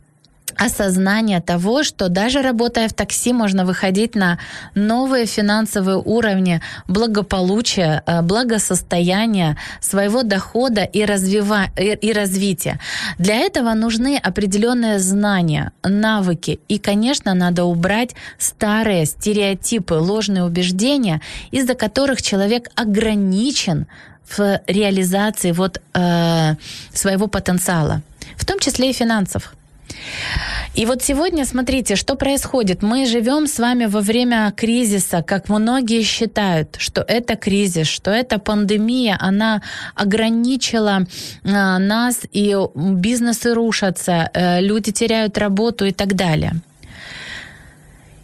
осознание 0.56 1.40
того, 1.40 1.82
что 1.82 2.08
даже 2.08 2.42
работая 2.42 2.88
в 2.88 2.92
такси, 2.92 3.32
можно 3.32 3.64
выходить 3.64 4.14
на 4.14 4.38
новые 4.74 5.26
финансовые 5.26 5.96
уровни 5.96 6.60
благополучия, 6.88 8.02
э, 8.06 8.22
благосостояния, 8.22 9.56
своего 9.80 10.22
дохода 10.22 10.82
и, 10.82 11.04
развива... 11.04 11.66
и 11.76 12.12
развития. 12.12 12.78
Для 13.18 13.36
этого 13.36 13.74
нужны 13.74 14.16
определенные 14.16 14.98
знания, 14.98 15.72
навыки. 15.82 16.60
И, 16.68 16.78
конечно, 16.78 17.34
надо 17.34 17.64
убрать 17.64 18.14
старые 18.38 19.06
стереотипы, 19.06 19.94
ложные 19.94 20.44
убеждения, 20.44 21.20
из-за 21.50 21.74
которых 21.74 22.22
человек 22.22 22.68
ограничен 22.74 23.86
в 24.36 24.60
реализации 24.66 25.52
вот, 25.52 25.80
э, 25.94 26.54
своего 26.92 27.26
потенциала, 27.26 28.02
в 28.36 28.44
том 28.44 28.58
числе 28.58 28.90
и 28.90 28.92
финансов. 28.92 29.54
И 30.74 30.86
вот 30.86 31.02
сегодня, 31.02 31.44
смотрите, 31.44 31.94
что 31.94 32.16
происходит. 32.16 32.82
Мы 32.82 33.06
живем 33.06 33.46
с 33.46 33.60
вами 33.60 33.84
во 33.84 34.00
время 34.00 34.52
кризиса, 34.56 35.22
как 35.22 35.48
многие 35.48 36.02
считают, 36.02 36.76
что 36.78 37.00
это 37.00 37.36
кризис, 37.36 37.86
что 37.86 38.10
это 38.10 38.40
пандемия, 38.40 39.16
она 39.20 39.62
ограничила 39.94 41.06
а, 41.44 41.78
нас, 41.78 42.22
и 42.32 42.56
бизнесы 42.74 43.54
рушатся, 43.54 44.30
э, 44.34 44.60
люди 44.60 44.90
теряют 44.90 45.38
работу 45.38 45.84
и 45.84 45.92
так 45.92 46.16
далее. 46.16 46.54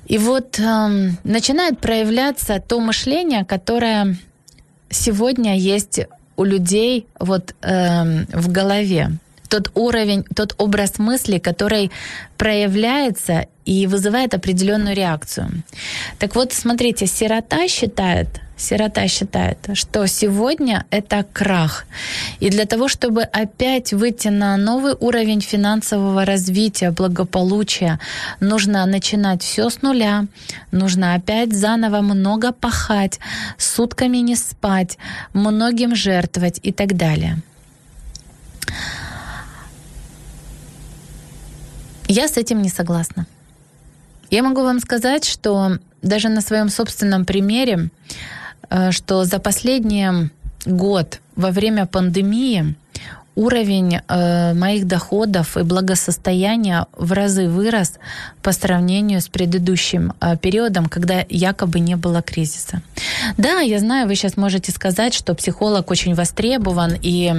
И 0.09 0.19
вот 0.19 0.59
э, 0.59 0.63
начинает 1.23 1.79
проявляться 1.79 2.61
то 2.61 2.81
мышление, 2.81 3.45
которое 3.45 4.17
сегодня 4.89 5.57
есть 5.57 6.01
у 6.37 6.43
людей 6.43 7.07
вот 7.21 7.55
э, 7.63 8.25
в 8.33 8.51
голове 8.51 9.13
тот 9.51 9.71
уровень, 9.75 10.25
тот 10.35 10.55
образ 10.59 10.99
мысли, 10.99 11.39
который 11.39 11.91
проявляется 12.39 13.47
и 13.67 13.87
вызывает 13.87 14.35
определенную 14.35 14.97
реакцию. 14.97 15.63
Так 16.19 16.35
вот, 16.35 16.53
смотрите, 16.53 17.07
сирота 17.07 17.69
считает, 17.69 18.29
сирота 18.57 19.09
считает, 19.09 19.59
что 19.75 20.07
сегодня 20.07 20.85
это 20.91 21.25
крах. 21.33 21.87
И 22.41 22.49
для 22.51 22.65
того, 22.65 22.89
чтобы 22.89 23.23
опять 23.23 23.93
выйти 23.93 24.29
на 24.29 24.57
новый 24.57 24.95
уровень 24.99 25.41
финансового 25.41 26.25
развития, 26.25 26.91
благополучия, 26.91 27.99
нужно 28.41 28.87
начинать 28.87 29.43
все 29.43 29.69
с 29.69 29.83
нуля, 29.83 30.27
нужно 30.73 31.15
опять 31.15 31.53
заново 31.53 32.01
много 32.01 32.53
пахать, 32.53 33.19
сутками 33.59 34.19
не 34.19 34.37
спать, 34.37 34.99
многим 35.33 35.95
жертвовать 35.95 36.61
и 36.63 36.73
так 36.73 36.97
далее. 36.97 37.37
Я 42.13 42.27
с 42.27 42.37
этим 42.37 42.61
не 42.61 42.69
согласна. 42.69 43.25
Я 44.31 44.43
могу 44.43 44.63
вам 44.63 44.81
сказать, 44.81 45.25
что 45.25 45.79
даже 46.03 46.29
на 46.29 46.41
своем 46.41 46.69
собственном 46.69 47.25
примере, 47.25 47.91
э, 48.69 48.91
что 48.91 49.25
за 49.25 49.39
последний 49.39 50.29
год 50.67 51.21
во 51.37 51.53
время 51.53 51.87
пандемии 51.87 52.75
уровень 53.37 54.01
э, 54.07 54.55
моих 54.55 54.87
доходов 54.87 55.57
и 55.57 55.63
благосостояния 55.63 56.87
в 56.97 57.13
разы 57.13 57.49
вырос 57.49 57.95
по 58.43 58.53
сравнению 58.53 59.21
с 59.21 59.29
предыдущим 59.29 60.13
э, 60.21 60.37
периодом, 60.37 60.87
когда 60.87 61.25
якобы 61.29 61.81
не 61.81 61.97
было 61.97 62.23
кризиса. 62.23 62.83
Да, 63.37 63.61
я 63.61 63.79
знаю, 63.79 64.09
вы 64.09 64.15
сейчас 64.15 64.37
можете 64.37 64.73
сказать, 64.73 65.15
что 65.15 65.35
психолог 65.35 65.91
очень 65.91 66.15
востребован, 66.15 66.97
и 67.01 67.33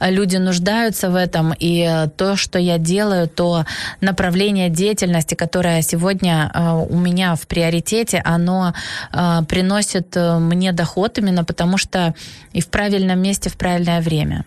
э, 0.00 0.10
люди 0.10 0.36
нуждаются 0.36 1.10
в 1.10 1.14
этом, 1.14 1.54
и 1.58 1.86
э, 1.88 2.08
то, 2.08 2.36
что 2.36 2.58
я 2.58 2.78
делаю, 2.78 3.28
то 3.28 3.64
направление 4.00 4.68
деятельности, 4.68 5.34
которое 5.34 5.82
сегодня 5.82 6.50
э, 6.52 6.86
у 6.90 6.96
меня 6.96 7.34
в 7.34 7.46
приоритете, 7.46 8.20
оно 8.24 8.74
э, 9.12 9.42
приносит 9.48 10.16
э, 10.16 10.38
мне 10.38 10.72
доход 10.72 11.18
именно 11.18 11.44
потому, 11.44 11.78
что 11.78 12.14
и 12.52 12.60
в 12.60 12.68
правильном 12.68 13.20
месте 13.20 13.48
в 13.48 13.56
правильное 13.56 14.00
время. 14.00 14.44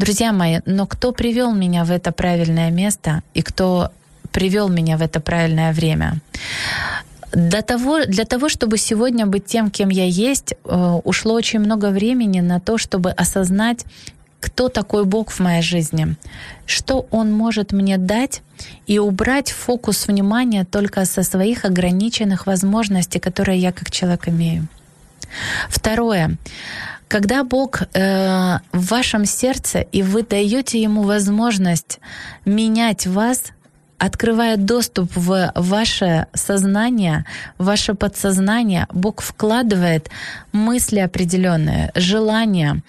Друзья 0.00 0.32
мои, 0.32 0.60
но 0.64 0.86
кто 0.86 1.12
привел 1.12 1.52
меня 1.52 1.84
в 1.84 1.90
это 1.90 2.10
правильное 2.10 2.70
место 2.70 3.22
и 3.34 3.42
кто 3.42 3.90
привел 4.32 4.70
меня 4.70 4.96
в 4.96 5.02
это 5.02 5.20
правильное 5.20 5.74
время? 5.74 6.22
Для 7.32 7.60
того, 7.60 8.06
для 8.06 8.24
того, 8.24 8.48
чтобы 8.48 8.78
сегодня 8.78 9.26
быть 9.26 9.44
тем, 9.44 9.70
кем 9.70 9.90
я 9.90 10.06
есть, 10.06 10.54
э, 10.54 11.00
ушло 11.04 11.34
очень 11.34 11.58
много 11.58 11.90
времени 11.90 12.40
на 12.40 12.60
то, 12.60 12.78
чтобы 12.78 13.10
осознать, 13.10 13.84
кто 14.40 14.70
такой 14.70 15.04
Бог 15.04 15.30
в 15.32 15.40
моей 15.40 15.60
жизни, 15.60 16.16
что 16.64 17.06
Он 17.10 17.30
может 17.30 17.72
мне 17.72 17.98
дать 17.98 18.40
и 18.86 18.98
убрать 18.98 19.50
фокус 19.50 20.06
внимания 20.06 20.64
только 20.64 21.04
со 21.04 21.22
своих 21.22 21.66
ограниченных 21.66 22.46
возможностей, 22.46 23.18
которые 23.18 23.58
я 23.58 23.70
как 23.70 23.90
человек 23.90 24.28
имею. 24.28 24.66
Второе. 25.68 26.38
Когда 27.10 27.42
Бог 27.42 27.82
э, 27.82 28.58
в 28.72 28.86
вашем 28.86 29.24
сердце, 29.24 29.80
и 29.80 30.00
вы 30.04 30.22
даете 30.22 30.80
Ему 30.80 31.02
возможность 31.02 31.98
менять 32.44 33.08
вас, 33.08 33.46
открывая 33.98 34.56
доступ 34.56 35.10
в 35.16 35.52
ваше 35.56 36.28
сознание, 36.34 37.24
в 37.58 37.64
ваше 37.64 37.94
подсознание, 37.94 38.86
Бог 38.92 39.22
вкладывает 39.22 40.08
мысли 40.52 41.00
определенные, 41.00 41.90
желания, 41.96 42.80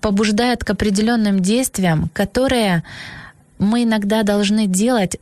побуждает 0.00 0.64
к 0.64 0.70
определенным 0.70 1.38
действиям, 1.38 2.10
которые 2.12 2.82
мы 3.60 3.84
иногда 3.84 4.24
должны 4.24 4.66
делать 4.66 5.18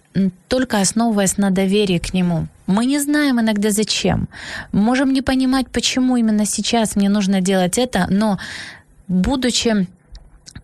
только 0.49 0.81
основываясь 0.81 1.37
на 1.37 1.51
доверии 1.51 1.99
к 1.99 2.14
Нему. 2.14 2.47
Мы 2.66 2.87
не 2.87 2.98
знаем 2.98 3.40
иногда 3.40 3.70
зачем. 3.70 4.29
Можем 4.72 5.12
не 5.12 5.22
понимать, 5.22 5.68
почему 5.70 6.16
именно 6.16 6.46
сейчас 6.46 6.96
мне 6.96 7.09
нужно 7.09 7.40
делать 7.40 7.79
это, 7.79 8.07
но 8.11 8.38
будучи 9.09 9.87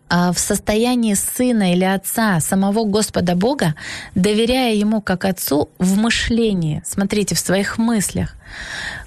а, 0.09 0.31
в 0.31 0.39
состоянии 0.39 1.13
сына 1.13 1.73
или 1.73 1.85
отца 1.85 2.39
самого 2.39 2.83
Господа 2.85 3.35
Бога, 3.35 3.75
доверяя 4.15 4.73
Ему 4.75 5.01
как 5.01 5.25
отцу 5.25 5.69
в 5.79 5.97
мышлении, 5.97 6.81
смотрите, 6.85 7.35
в 7.35 7.39
своих 7.39 7.77
мыслях, 7.77 8.35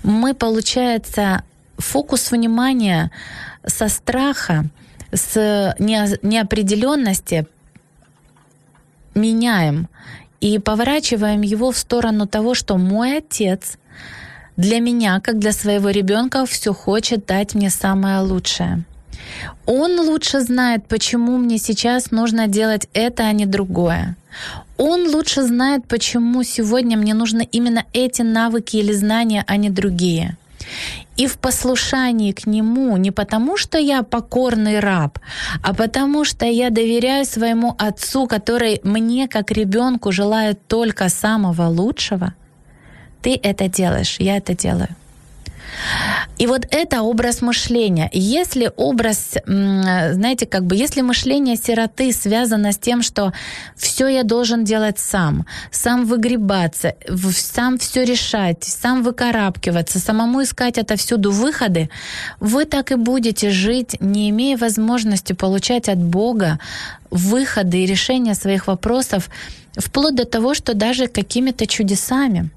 мы, 0.03 0.35
получается, 0.35 1.45
фокус 1.79 2.31
внимания 2.31 3.11
со 3.67 3.89
страха, 3.89 4.65
с 5.13 5.75
неопределенности 5.79 7.47
меняем 9.15 9.89
и 10.41 10.59
поворачиваем 10.59 11.43
его 11.43 11.73
в 11.73 11.79
сторону 11.79 12.27
того, 12.27 12.55
что 12.55 12.77
мой 12.77 13.19
отец 13.19 13.79
для 14.57 14.81
меня, 14.81 15.21
как 15.21 15.39
для 15.39 15.53
своего 15.53 15.91
ребенка, 15.91 16.47
все 16.47 16.73
хочет 16.73 17.27
дать 17.27 17.55
мне 17.55 17.71
самое 17.71 18.21
лучшее. 18.21 18.85
Он 19.67 19.99
лучше 20.01 20.41
знает, 20.41 20.87
почему 20.87 21.37
мне 21.37 21.59
сейчас 21.59 22.11
нужно 22.11 22.47
делать 22.47 22.89
это, 22.93 23.25
а 23.25 23.33
не 23.33 23.47
другое. 23.47 24.17
Он 24.77 25.09
лучше 25.09 25.43
знает, 25.43 25.87
почему 25.89 26.43
сегодня 26.43 26.97
мне 26.97 27.15
нужны 27.15 27.49
именно 27.51 27.85
эти 27.93 28.23
навыки 28.23 28.77
или 28.77 28.93
знания, 28.93 29.45
а 29.47 29.57
не 29.57 29.71
другие 29.71 30.37
и 31.17 31.27
в 31.27 31.39
послушании 31.39 32.33
к 32.33 32.47
Нему 32.47 32.97
не 32.97 33.11
потому, 33.11 33.57
что 33.57 33.79
я 33.79 34.03
покорный 34.03 34.81
раб, 34.81 35.19
а 35.63 35.75
потому 35.75 36.25
что 36.25 36.47
я 36.47 36.71
доверяю 36.71 37.25
своему 37.25 37.75
Отцу, 37.79 38.27
который 38.27 38.81
мне, 38.85 39.29
как 39.29 39.51
ребенку, 39.51 40.13
желает 40.13 40.67
только 40.69 41.09
самого 41.09 41.69
лучшего, 41.69 42.35
ты 43.23 43.39
это 43.43 43.69
делаешь, 43.69 44.17
я 44.21 44.37
это 44.37 44.55
делаю. 44.55 44.89
И 46.39 46.47
вот 46.47 46.67
это 46.71 47.03
образ 47.03 47.41
мышления. 47.41 48.11
Если 48.13 48.71
образ, 48.77 49.35
знаете, 49.47 50.47
как 50.47 50.65
бы, 50.65 50.77
если 50.77 51.01
мышление 51.01 51.57
сироты 51.57 52.13
связано 52.13 52.73
с 52.73 52.79
тем, 52.79 53.03
что 53.03 53.33
все 53.77 54.09
я 54.09 54.23
должен 54.23 54.65
делать 54.65 54.99
сам, 54.99 55.47
сам 55.71 56.05
выгребаться, 56.05 56.95
сам 57.33 57.79
все 57.79 58.05
решать, 58.05 58.65
сам 58.65 59.03
выкарабкиваться, 59.03 59.99
самому 59.99 60.43
искать 60.43 60.79
отовсюду 60.79 61.31
выходы, 61.31 61.89
вы 62.41 62.65
так 62.65 62.93
и 62.93 62.97
будете 62.97 63.51
жить, 63.51 63.97
не 64.01 64.31
имея 64.31 64.57
возможности 64.59 65.33
получать 65.33 65.89
от 65.89 65.99
Бога 65.99 66.59
выходы 67.11 67.83
и 67.83 67.87
решения 67.87 68.35
своих 68.35 68.67
вопросов, 68.67 69.31
вплоть 69.77 70.15
до 70.15 70.25
того, 70.25 70.55
что 70.55 70.75
даже 70.75 71.07
какими-то 71.07 71.67
чудесами. 71.67 72.51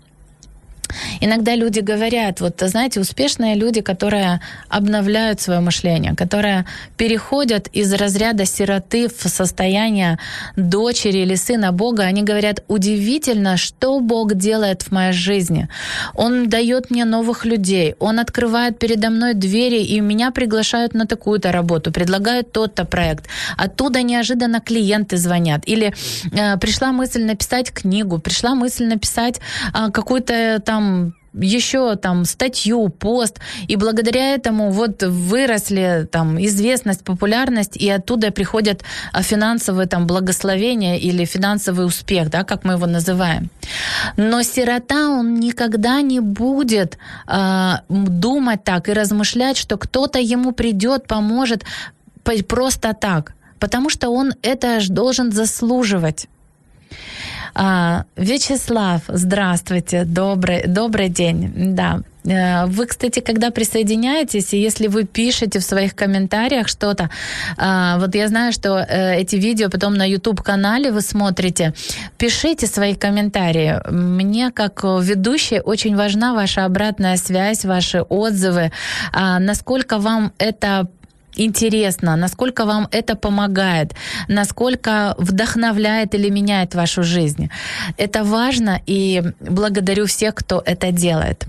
Иногда 1.21 1.55
люди 1.55 1.79
говорят, 1.79 2.41
вот 2.41 2.61
знаете, 2.65 2.99
успешные 2.99 3.55
люди, 3.55 3.81
которые 3.81 4.41
обновляют 4.67 5.41
свое 5.41 5.59
мышление, 5.59 6.15
которые 6.15 6.65
переходят 6.97 7.67
из 7.73 7.93
разряда 7.93 8.45
сироты 8.45 9.07
в 9.07 9.29
состояние 9.29 10.17
дочери 10.55 11.19
или 11.19 11.35
сына 11.35 11.71
Бога, 11.71 12.03
они 12.03 12.23
говорят, 12.23 12.63
удивительно, 12.67 13.57
что 13.57 13.99
Бог 13.99 14.35
делает 14.35 14.83
в 14.83 14.91
моей 14.91 15.13
жизни. 15.13 15.67
Он 16.15 16.49
дает 16.49 16.91
мне 16.91 17.05
новых 17.05 17.45
людей, 17.45 17.95
Он 17.99 18.19
открывает 18.19 18.79
передо 18.79 19.09
мной 19.09 19.33
двери, 19.33 19.81
и 19.83 19.99
меня 20.01 20.31
приглашают 20.31 20.93
на 20.93 21.05
такую-то 21.05 21.51
работу, 21.51 21.91
предлагают 21.91 22.51
тот-то 22.51 22.85
проект. 22.85 23.27
Оттуда 23.57 24.01
неожиданно 24.01 24.59
клиенты 24.59 25.17
звонят. 25.17 25.61
Или 25.65 25.93
э, 26.31 26.57
пришла 26.57 26.91
мысль 26.91 27.23
написать 27.23 27.71
книгу, 27.71 28.19
пришла 28.19 28.55
мысль 28.55 28.85
написать 28.85 29.39
э, 29.73 29.91
какую-то 29.91 30.61
там 30.65 30.78
там 30.79 31.13
еще 31.33 31.95
там 31.95 32.25
статью, 32.25 32.89
пост, 32.89 33.39
и 33.69 33.77
благодаря 33.77 34.33
этому 34.33 34.71
вот 34.71 35.03
выросли 35.03 36.07
там 36.11 36.37
известность, 36.37 37.03
популярность, 37.03 37.77
и 37.77 37.89
оттуда 37.89 38.31
приходят 38.31 38.83
а, 39.13 39.21
финансовые 39.21 39.87
там 39.87 40.07
благословения 40.07 40.97
или 40.97 41.25
финансовый 41.25 41.85
успех, 41.85 42.29
да, 42.29 42.43
как 42.43 42.65
мы 42.65 42.73
его 42.73 42.87
называем. 42.87 43.49
Но 44.17 44.43
сирота, 44.43 45.09
он 45.09 45.39
никогда 45.39 46.01
не 46.01 46.19
будет 46.19 46.97
э, 47.27 47.73
думать 47.89 48.63
так 48.63 48.89
и 48.89 48.93
размышлять, 48.93 49.57
что 49.57 49.77
кто-то 49.77 50.19
ему 50.19 50.51
придет, 50.51 51.07
поможет 51.07 51.63
просто 52.47 52.93
так, 52.93 53.33
потому 53.59 53.89
что 53.89 54.09
он 54.09 54.33
это 54.41 54.79
должен 54.89 55.31
заслуживать. 55.31 56.27
А, 57.53 58.03
Вячеслав, 58.15 59.01
здравствуйте, 59.07 60.05
добрый, 60.05 60.63
добрый 60.67 61.09
день. 61.09 61.75
Да, 61.75 62.01
Э, 62.29 62.65
вы, 62.65 62.85
кстати, 62.85 63.21
когда 63.21 63.49
присоединяетесь, 63.51 64.53
и 64.53 64.61
если 64.61 64.87
вы 64.87 65.03
пишете 65.05 65.59
в 65.59 65.63
своих 65.63 65.95
комментариях 65.95 66.67
что-то, 66.67 67.09
э, 67.57 67.99
вот 67.99 68.15
я 68.15 68.27
знаю, 68.27 68.51
что 68.51 68.77
э, 68.77 69.21
эти 69.21 69.35
видео 69.35 69.69
потом 69.69 69.93
на 69.93 70.05
YouTube-канале 70.05 70.91
вы 70.91 71.01
смотрите, 71.01 71.73
пишите 72.17 72.67
свои 72.67 72.95
комментарии. 72.95 73.81
Мне, 73.89 74.51
как 74.51 74.83
ведущей, 74.83 75.61
очень 75.61 75.95
важна 75.95 76.33
ваша 76.33 76.65
обратная 76.65 77.17
связь, 77.17 77.65
ваши 77.65 78.01
отзывы, 78.01 78.71
а 79.13 79.39
насколько 79.39 79.97
вам 79.97 80.31
это 80.37 80.87
интересно, 81.35 82.15
насколько 82.15 82.65
вам 82.65 82.87
это 82.91 83.15
помогает, 83.15 83.95
насколько 84.27 85.15
вдохновляет 85.17 86.15
или 86.15 86.29
меняет 86.29 86.75
вашу 86.75 87.03
жизнь. 87.03 87.49
Это 87.97 88.23
важно, 88.23 88.81
и 88.85 89.23
благодарю 89.39 90.05
всех, 90.05 90.35
кто 90.35 90.61
это 90.65 90.91
делает. 90.91 91.45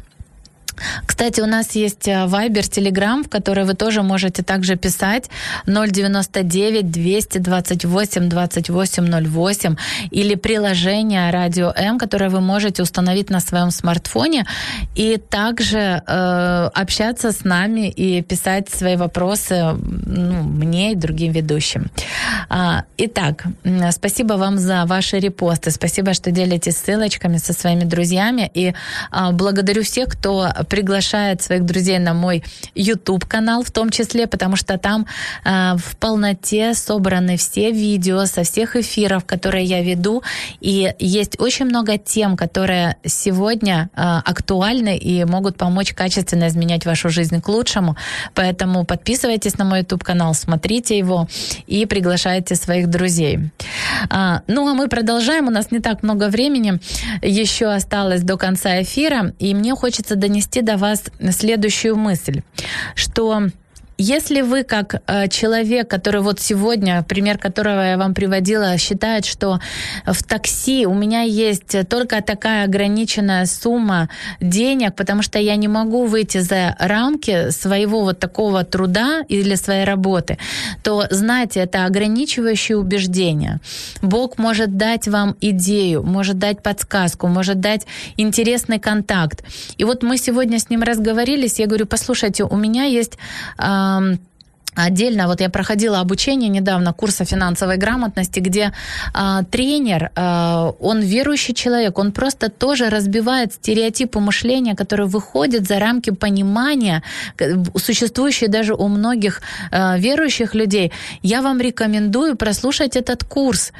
Кстати, 1.06 1.40
у 1.40 1.46
нас 1.46 1.72
есть 1.72 2.08
Viber, 2.08 2.58
э, 2.58 2.80
Telegram, 2.80 3.24
в 3.24 3.28
который 3.28 3.64
вы 3.64 3.74
тоже 3.74 4.02
можете 4.02 4.42
также 4.42 4.76
писать. 4.76 5.30
099 5.66 6.90
228 6.90 8.28
2808 8.28 9.76
или 10.10 10.34
приложение 10.34 11.30
Радио 11.30 11.72
М, 11.76 11.98
которое 11.98 12.30
вы 12.30 12.40
можете 12.40 12.82
установить 12.82 13.30
на 13.30 13.40
своем 13.40 13.70
смартфоне 13.70 14.46
и 14.94 15.16
также 15.16 16.02
э, 16.06 16.70
общаться 16.74 17.32
с 17.32 17.44
нами 17.44 17.88
и 17.88 18.22
писать 18.22 18.68
свои 18.70 18.96
вопросы 18.96 19.76
ну, 20.06 20.42
мне 20.42 20.92
и 20.92 20.94
другим 20.94 21.32
ведущим. 21.32 21.90
А, 22.48 22.84
итак, 22.96 23.44
спасибо 23.90 24.34
вам 24.34 24.58
за 24.58 24.84
ваши 24.86 25.18
репосты, 25.18 25.70
спасибо, 25.70 26.14
что 26.14 26.30
делитесь 26.30 26.76
ссылочками 26.76 27.38
со 27.38 27.52
своими 27.52 27.84
друзьями. 27.84 28.50
И 28.54 28.74
а, 29.10 29.32
благодарю 29.32 29.82
всех, 29.82 30.08
кто 30.08 30.48
приглашает 30.70 31.42
своих 31.42 31.66
друзей 31.66 31.98
на 31.98 32.14
мой 32.14 32.42
YouTube-канал 32.74 33.62
в 33.62 33.70
том 33.70 33.90
числе, 33.90 34.26
потому 34.26 34.56
что 34.56 34.78
там 34.78 35.06
э, 35.44 35.76
в 35.76 35.96
полноте 35.96 36.72
собраны 36.74 37.36
все 37.36 37.72
видео 37.72 38.24
со 38.24 38.44
всех 38.44 38.76
эфиров, 38.76 39.24
которые 39.26 39.64
я 39.64 39.82
веду, 39.82 40.22
и 40.60 40.94
есть 40.98 41.38
очень 41.40 41.66
много 41.66 41.98
тем, 41.98 42.36
которые 42.36 42.96
сегодня 43.04 43.90
э, 43.94 44.00
актуальны 44.00 44.96
и 44.96 45.24
могут 45.24 45.56
помочь 45.56 45.92
качественно 45.92 46.48
изменять 46.48 46.86
вашу 46.86 47.10
жизнь 47.10 47.40
к 47.40 47.48
лучшему. 47.48 47.96
Поэтому 48.34 48.84
подписывайтесь 48.84 49.58
на 49.58 49.64
мой 49.64 49.80
YouTube-канал, 49.80 50.34
смотрите 50.34 50.96
его 50.96 51.28
и 51.66 51.84
приглашайте 51.86 52.54
своих 52.54 52.88
друзей. 52.88 53.50
А, 54.08 54.42
ну 54.46 54.68
а 54.68 54.74
мы 54.74 54.88
продолжаем, 54.88 55.48
у 55.48 55.50
нас 55.50 55.72
не 55.72 55.80
так 55.80 56.02
много 56.04 56.28
времени, 56.28 56.80
еще 57.22 57.66
осталось 57.66 58.22
до 58.22 58.36
конца 58.36 58.80
эфира, 58.82 59.34
и 59.40 59.54
мне 59.54 59.74
хочется 59.74 60.14
донести 60.14 60.59
донести 60.60 60.62
до 60.62 60.76
вас 60.76 61.04
следующую 61.32 61.96
мысль, 61.96 62.42
что 62.94 63.42
если 64.00 64.40
вы 64.40 64.64
как 64.64 65.02
э, 65.06 65.28
человек, 65.28 65.88
который 65.88 66.22
вот 66.22 66.40
сегодня, 66.40 67.02
пример 67.02 67.36
которого 67.36 67.82
я 67.82 67.98
вам 67.98 68.14
приводила, 68.14 68.78
считает, 68.78 69.26
что 69.26 69.60
в 70.06 70.22
такси 70.22 70.86
у 70.86 70.94
меня 70.94 71.20
есть 71.20 71.76
только 71.88 72.22
такая 72.22 72.64
ограниченная 72.64 73.44
сумма 73.44 74.08
денег, 74.40 74.94
потому 74.94 75.22
что 75.22 75.38
я 75.38 75.56
не 75.56 75.68
могу 75.68 76.06
выйти 76.06 76.38
за 76.38 76.76
рамки 76.78 77.50
своего 77.50 78.00
вот 78.00 78.18
такого 78.18 78.64
труда 78.64 79.22
или 79.28 79.54
своей 79.54 79.84
работы, 79.84 80.38
то 80.82 81.04
знайте, 81.10 81.60
это 81.60 81.84
ограничивающее 81.84 82.78
убеждение. 82.78 83.60
Бог 84.00 84.38
может 84.38 84.78
дать 84.78 85.08
вам 85.08 85.36
идею, 85.42 86.02
может 86.02 86.38
дать 86.38 86.62
подсказку, 86.62 87.26
может 87.26 87.60
дать 87.60 87.86
интересный 88.16 88.78
контакт. 88.78 89.44
И 89.76 89.84
вот 89.84 90.02
мы 90.02 90.16
сегодня 90.16 90.58
с 90.58 90.70
ним 90.70 90.82
разговорились, 90.82 91.58
я 91.58 91.66
говорю, 91.66 91.86
послушайте, 91.86 92.44
у 92.44 92.56
меня 92.56 92.84
есть 92.84 93.18
Отдельно, 94.76 95.26
вот 95.26 95.40
я 95.40 95.48
проходила 95.48 95.98
обучение 95.98 96.48
недавно, 96.48 96.92
курса 96.92 97.24
финансовой 97.24 97.76
грамотности, 97.76 98.40
где 98.40 98.72
э, 99.14 99.44
тренер, 99.50 100.10
э, 100.14 100.72
он 100.80 101.00
верующий 101.00 101.54
человек, 101.54 101.98
он 101.98 102.12
просто 102.12 102.48
тоже 102.48 102.88
разбивает 102.88 103.52
стереотипы 103.52 104.20
мышления, 104.20 104.76
которые 104.76 105.08
выходят 105.08 105.66
за 105.66 105.80
рамки 105.80 106.10
понимания, 106.10 107.02
существующие 107.76 108.48
даже 108.48 108.74
у 108.74 108.88
многих 108.88 109.42
э, 109.72 109.98
верующих 109.98 110.54
людей. 110.54 110.92
Я 111.22 111.42
вам 111.42 111.60
рекомендую 111.60 112.36
прослушать 112.36 112.96
этот 112.96 113.24
курс. 113.24 113.72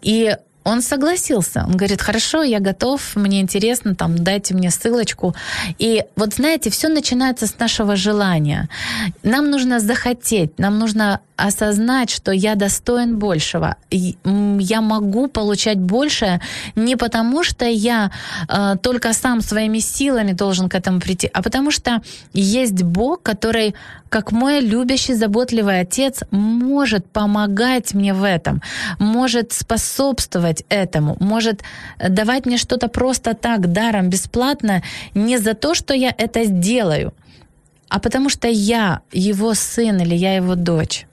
И 0.00 0.34
он 0.64 0.82
согласился. 0.82 1.64
Он 1.66 1.76
говорит, 1.76 2.02
хорошо, 2.02 2.42
я 2.42 2.60
готов, 2.60 3.16
мне 3.16 3.40
интересно, 3.40 3.94
там, 3.94 4.16
дайте 4.16 4.54
мне 4.54 4.70
ссылочку. 4.70 5.34
И 5.78 6.04
вот 6.16 6.34
знаете, 6.34 6.70
все 6.70 6.88
начинается 6.88 7.46
с 7.46 7.58
нашего 7.58 7.96
желания. 7.96 8.68
Нам 9.22 9.50
нужно 9.50 9.80
захотеть, 9.80 10.58
нам 10.58 10.78
нужно 10.78 11.20
осознать, 11.42 12.10
что 12.10 12.30
я 12.32 12.54
достоин 12.54 13.18
большего. 13.18 13.76
Я 13.90 14.80
могу 14.80 15.26
получать 15.26 15.78
больше 15.78 16.40
не 16.76 16.96
потому, 16.96 17.42
что 17.42 17.64
я 17.64 18.12
э, 18.48 18.76
только 18.80 19.12
сам 19.12 19.40
своими 19.40 19.80
силами 19.80 20.32
должен 20.32 20.68
к 20.68 20.74
этому 20.76 21.00
прийти, 21.00 21.28
а 21.32 21.42
потому 21.42 21.72
что 21.72 22.00
есть 22.32 22.82
Бог, 22.84 23.22
который, 23.22 23.74
как 24.08 24.30
мой 24.30 24.60
любящий, 24.60 25.14
заботливый 25.14 25.80
отец, 25.80 26.22
может 26.30 27.06
помогать 27.10 27.94
мне 27.94 28.14
в 28.14 28.22
этом, 28.22 28.62
может 29.00 29.52
способствовать 29.52 30.64
этому, 30.68 31.16
может 31.18 31.62
давать 32.08 32.46
мне 32.46 32.56
что-то 32.56 32.86
просто 32.86 33.34
так, 33.34 33.72
даром, 33.72 34.10
бесплатно, 34.10 34.82
не 35.14 35.38
за 35.38 35.54
то, 35.54 35.74
что 35.74 35.92
я 35.92 36.14
это 36.16 36.44
сделаю, 36.44 37.12
а 37.88 37.98
потому 37.98 38.28
что 38.28 38.46
я 38.48 39.00
его 39.12 39.54
сын 39.54 40.00
или 40.00 40.14
я 40.14 40.36
его 40.36 40.54
дочь. 40.54 41.06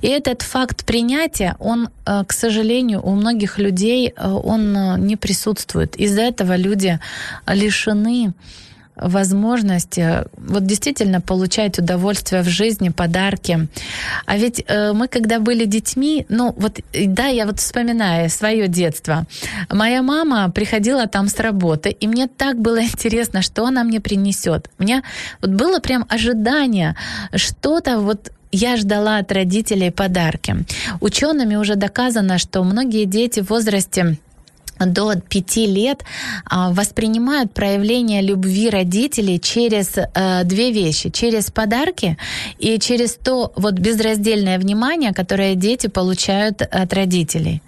И 0.00 0.08
этот 0.08 0.42
факт 0.42 0.84
принятия, 0.84 1.56
он, 1.58 1.88
э, 2.06 2.24
к 2.26 2.32
сожалению, 2.32 3.00
у 3.02 3.14
многих 3.14 3.58
людей 3.58 4.12
э, 4.14 4.28
он 4.28 4.76
э, 4.76 4.98
не 4.98 5.16
присутствует. 5.16 5.96
Из-за 5.96 6.22
этого 6.22 6.56
люди 6.56 6.98
лишены 7.46 8.32
возможности 9.00 10.24
вот 10.36 10.66
действительно 10.66 11.20
получать 11.20 11.78
удовольствие 11.78 12.42
в 12.42 12.48
жизни, 12.48 12.88
подарки. 12.90 13.68
А 14.26 14.36
ведь 14.36 14.64
э, 14.66 14.92
мы, 14.92 15.08
когда 15.08 15.38
были 15.38 15.64
детьми, 15.64 16.26
ну 16.28 16.54
вот, 16.56 16.80
да, 16.92 17.26
я 17.26 17.46
вот 17.46 17.60
вспоминаю 17.60 18.28
свое 18.30 18.68
детство. 18.68 19.26
Моя 19.70 20.02
мама 20.02 20.50
приходила 20.50 21.06
там 21.06 21.28
с 21.28 21.38
работы, 21.38 21.90
и 21.90 22.06
мне 22.06 22.26
так 22.26 22.60
было 22.60 22.82
интересно, 22.82 23.42
что 23.42 23.66
она 23.66 23.84
мне 23.84 24.00
принесет. 24.00 24.70
У 24.78 24.82
меня 24.82 25.02
вот 25.40 25.50
было 25.50 25.78
прям 25.80 26.04
ожидание, 26.08 26.96
что-то 27.34 28.00
вот 28.00 28.32
я 28.52 28.76
ждала 28.76 29.18
от 29.18 29.32
родителей 29.32 29.90
подарки. 29.90 30.56
Учеными 31.00 31.56
уже 31.56 31.74
доказано, 31.74 32.38
что 32.38 32.62
многие 32.64 33.04
дети 33.04 33.40
в 33.40 33.50
возрасте 33.50 34.18
до 34.86 35.14
пяти 35.16 35.66
лет 35.66 36.04
а, 36.44 36.70
воспринимают 36.70 37.52
проявление 37.52 38.22
любви 38.22 38.70
родителей 38.70 39.38
через 39.40 39.96
э, 39.96 40.44
две 40.44 40.72
вещи. 40.72 41.10
Через 41.10 41.50
подарки 41.50 42.16
и 42.58 42.78
через 42.78 43.14
то 43.14 43.52
вот 43.56 43.74
безраздельное 43.74 44.58
внимание, 44.58 45.12
которое 45.12 45.54
дети 45.54 45.88
получают 45.88 46.62
от 46.62 46.92
родителей. 46.92 47.62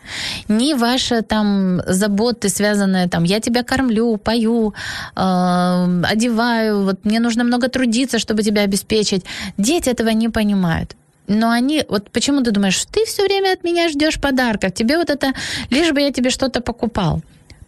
Не 0.48 0.74
ваши 0.74 1.22
там 1.22 1.82
заботы, 1.86 2.48
связанные 2.48 3.08
там, 3.08 3.24
я 3.24 3.40
тебя 3.40 3.62
кормлю, 3.62 4.16
пою, 4.16 4.74
э, 5.16 6.02
одеваю, 6.04 6.84
вот 6.84 7.04
мне 7.04 7.20
нужно 7.20 7.44
много 7.44 7.68
трудиться, 7.68 8.18
чтобы 8.18 8.42
тебя 8.42 8.62
обеспечить. 8.62 9.24
Дети 9.58 9.90
этого 9.90 10.10
не 10.10 10.28
понимают 10.28 10.96
но 11.30 11.50
они, 11.50 11.84
вот 11.88 12.10
почему 12.10 12.42
ты 12.42 12.50
думаешь, 12.50 12.84
ты 12.90 13.04
все 13.06 13.22
время 13.22 13.52
от 13.52 13.64
меня 13.64 13.88
ждешь 13.88 14.20
подарков, 14.20 14.74
тебе 14.74 14.96
вот 14.96 15.10
это, 15.10 15.32
лишь 15.70 15.92
бы 15.92 16.00
я 16.00 16.12
тебе 16.12 16.30
что-то 16.30 16.60
покупал. 16.60 17.22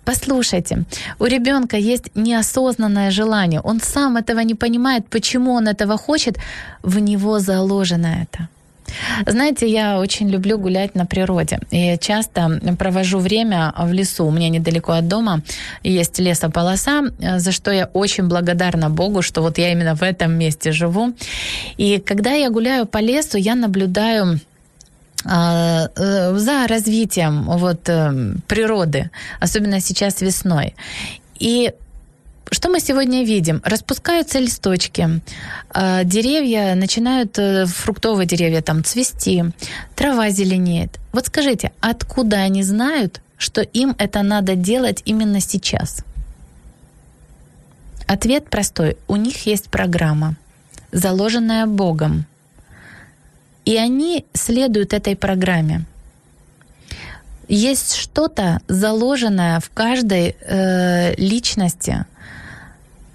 Послушайте, 0.05 0.85
у 1.21 1.27
ребенка 1.27 1.77
есть 1.77 2.11
неосознанное 2.17 3.11
желание, 3.11 3.61
он 3.61 3.81
сам 3.81 4.17
этого 4.17 4.41
не 4.41 4.55
понимает, 4.55 5.07
почему 5.09 5.53
он 5.53 5.69
этого 5.69 5.97
хочет, 5.97 6.39
в 6.83 6.99
него 6.99 7.39
заложено 7.39 8.09
это. 8.23 8.49
Знаете, 9.27 9.67
я 9.67 9.99
очень 9.99 10.29
люблю 10.29 10.59
гулять 10.59 10.95
на 10.95 11.07
природе. 11.07 11.59
И 11.71 11.97
часто 12.01 12.61
провожу 12.79 13.19
время 13.19 13.73
в 13.79 13.93
лесу. 13.93 14.27
У 14.27 14.31
меня 14.31 14.49
недалеко 14.49 14.93
от 14.93 15.09
дома 15.09 15.43
есть 15.83 16.19
лесополоса, 16.19 17.03
за 17.19 17.53
что 17.53 17.71
я 17.71 17.87
очень 17.93 18.25
благодарна 18.29 18.91
Богу, 18.91 19.23
что 19.23 19.43
вот 19.43 19.59
я 19.59 19.73
именно 19.73 19.95
в 19.95 20.03
этом 20.03 20.33
месте 20.33 20.73
живу. 20.73 21.13
И 21.77 21.99
когда 21.99 22.33
я 22.33 22.51
гуляю 22.51 22.87
по 22.87 22.99
лесу, 22.99 23.39
я 23.39 23.55
наблюдаю 23.55 24.41
а, 25.25 25.89
э, 25.97 26.35
за 26.37 26.67
развитием 26.67 27.45
вот, 27.45 27.89
э, 27.89 28.35
природы, 28.47 29.11
особенно 29.41 29.81
сейчас 29.81 30.21
весной. 30.21 30.75
И 31.39 31.73
что 32.53 32.69
мы 32.69 32.81
сегодня 32.81 33.25
видим? 33.25 33.63
Распускаются 33.65 34.39
листочки, 34.39 35.21
а, 35.71 36.05
деревья 36.05 36.75
начинают, 36.75 37.39
э, 37.39 37.65
фруктовые 37.67 38.27
деревья 38.27 38.61
там 38.61 38.85
цвести, 38.85 39.45
трава 39.97 40.31
зеленеет. 40.31 40.99
Вот 41.13 41.27
скажите, 41.27 41.73
откуда 41.81 42.37
они 42.37 42.63
знают, 42.63 43.23
что 43.39 43.63
им 43.63 43.95
это 43.99 44.23
надо 44.23 44.55
делать 44.55 45.03
именно 45.07 45.41
сейчас? 45.41 46.05
Ответ 48.07 48.51
простой. 48.51 48.99
У 49.09 49.17
них 49.17 49.47
есть 49.47 49.71
программа, 49.71 50.37
заложенная 50.93 51.67
Богом. 51.67 52.27
И 53.65 53.77
они 53.79 54.27
следуют 54.35 54.93
этой 54.93 55.17
программе. 55.17 55.87
Есть 57.49 57.97
что-то 57.97 58.61
заложенное 58.69 59.61
в 59.61 59.71
каждой 59.71 60.37
э, 60.41 61.15
личности, 61.17 62.05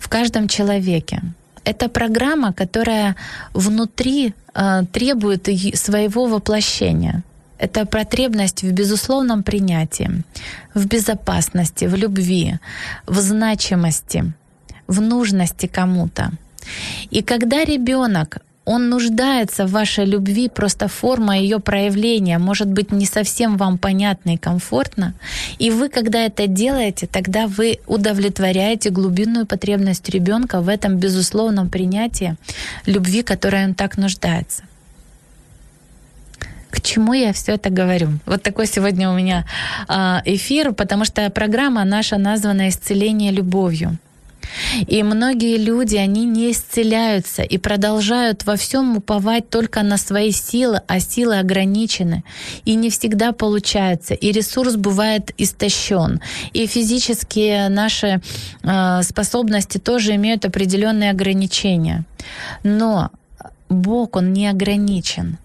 в 0.08 0.10
каждом 0.10 0.48
человеке. 0.48 1.22
Это 1.66 1.90
программа, 1.90 2.54
которая 2.54 3.16
внутри 3.54 4.34
э, 4.54 4.84
требует 4.94 5.50
своего 5.76 6.28
воплощения. 6.28 7.24
Это 7.60 7.86
потребность 7.86 8.64
в 8.64 8.72
безусловном 8.72 9.44
принятии, 9.44 10.10
в 10.74 10.86
безопасности, 10.86 11.88
в 11.88 11.96
любви, 11.96 12.60
в 13.06 13.20
значимости, 13.20 14.24
в 14.88 15.02
нужности 15.02 15.68
кому-то. 15.68 16.32
И 17.12 17.22
когда 17.22 17.66
ребенок 17.66 18.38
он 18.68 18.90
нуждается 18.90 19.66
в 19.66 19.72
вашей 19.72 20.06
любви, 20.06 20.50
просто 20.50 20.90
форма 20.90 21.38
ее 21.38 21.60
проявления 21.60 22.38
может 22.38 22.68
быть 22.68 22.92
не 22.92 23.06
совсем 23.06 23.56
вам 23.56 23.78
понятна 23.78 24.34
и 24.34 24.38
комфортна. 24.38 25.14
И 25.58 25.72
вы, 25.72 25.88
когда 25.88 26.26
это 26.26 26.48
делаете, 26.48 27.08
тогда 27.08 27.48
вы 27.48 27.80
удовлетворяете 27.88 28.90
глубинную 28.90 29.46
потребность 29.46 30.10
ребенка 30.10 30.60
в 30.60 30.68
этом 30.68 30.98
безусловном 30.98 31.70
принятии 31.70 32.36
любви, 32.86 33.24
которой 33.24 33.64
он 33.64 33.74
так 33.74 33.98
нуждается. 33.98 34.64
К 36.70 36.82
чему 36.82 37.14
я 37.14 37.32
все 37.32 37.54
это 37.54 37.70
говорю? 37.70 38.10
Вот 38.26 38.44
такой 38.44 38.68
сегодня 38.68 39.10
у 39.10 39.14
меня 39.14 39.46
а, 39.88 40.22
эфир, 40.26 40.74
потому 40.74 41.06
что 41.06 41.30
программа 41.30 41.86
наша 41.86 42.18
названа 42.18 42.68
«Исцеление 42.68 43.32
любовью». 43.32 43.98
И 44.88 45.04
многие 45.04 45.58
люди, 45.58 45.96
они 45.96 46.26
не 46.26 46.52
исцеляются 46.52 47.44
и 47.44 47.58
продолжают 47.58 48.46
во 48.46 48.56
всем 48.56 48.98
уповать 48.98 49.50
только 49.50 49.84
на 49.84 49.98
свои 49.98 50.32
силы, 50.32 50.82
а 50.88 51.00
силы 51.00 51.40
ограничены. 51.40 52.24
И 52.66 52.76
не 52.76 52.90
всегда 52.90 53.32
получается. 53.32 54.14
И 54.14 54.32
ресурс 54.32 54.76
бывает 54.76 55.32
истощен. 55.38 56.22
И 56.54 56.68
физические 56.68 57.70
наши 57.70 58.22
э, 58.64 59.04
способности 59.04 59.78
тоже 59.78 60.16
имеют 60.16 60.46
определенные 60.46 61.12
ограничения. 61.12 62.06
Но 62.64 63.12
Бог, 63.70 64.16
Он 64.16 64.34
не 64.34 64.48
ограничен 64.48 65.38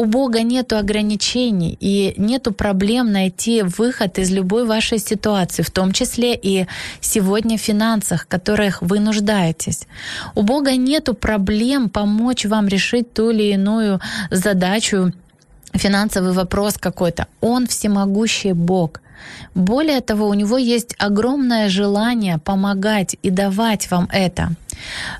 у 0.00 0.06
Бога 0.06 0.42
нету 0.42 0.76
ограничений 0.76 1.76
и 1.78 2.14
нету 2.16 2.52
проблем 2.52 3.12
найти 3.12 3.62
выход 3.62 4.18
из 4.18 4.30
любой 4.30 4.64
вашей 4.64 4.98
ситуации, 4.98 5.62
в 5.62 5.70
том 5.70 5.92
числе 5.92 6.34
и 6.42 6.66
сегодня 7.00 7.56
в 7.58 7.60
финансах, 7.60 8.22
в 8.22 8.26
которых 8.26 8.80
вы 8.80 8.98
нуждаетесь. 8.98 9.86
У 10.34 10.42
Бога 10.42 10.76
нету 10.76 11.12
проблем 11.12 11.90
помочь 11.90 12.46
вам 12.46 12.68
решить 12.68 13.12
ту 13.12 13.30
или 13.30 13.52
иную 13.52 14.00
задачу, 14.30 15.12
финансовый 15.74 16.32
вопрос 16.32 16.78
какой-то. 16.78 17.26
Он 17.42 17.66
всемогущий 17.66 18.54
Бог. 18.54 19.02
Более 19.54 20.00
того, 20.00 20.28
у 20.28 20.34
него 20.34 20.56
есть 20.56 20.94
огромное 20.98 21.68
желание 21.68 22.38
помогать 22.38 23.16
и 23.22 23.30
давать 23.30 23.90
вам 23.90 24.08
это. 24.10 24.48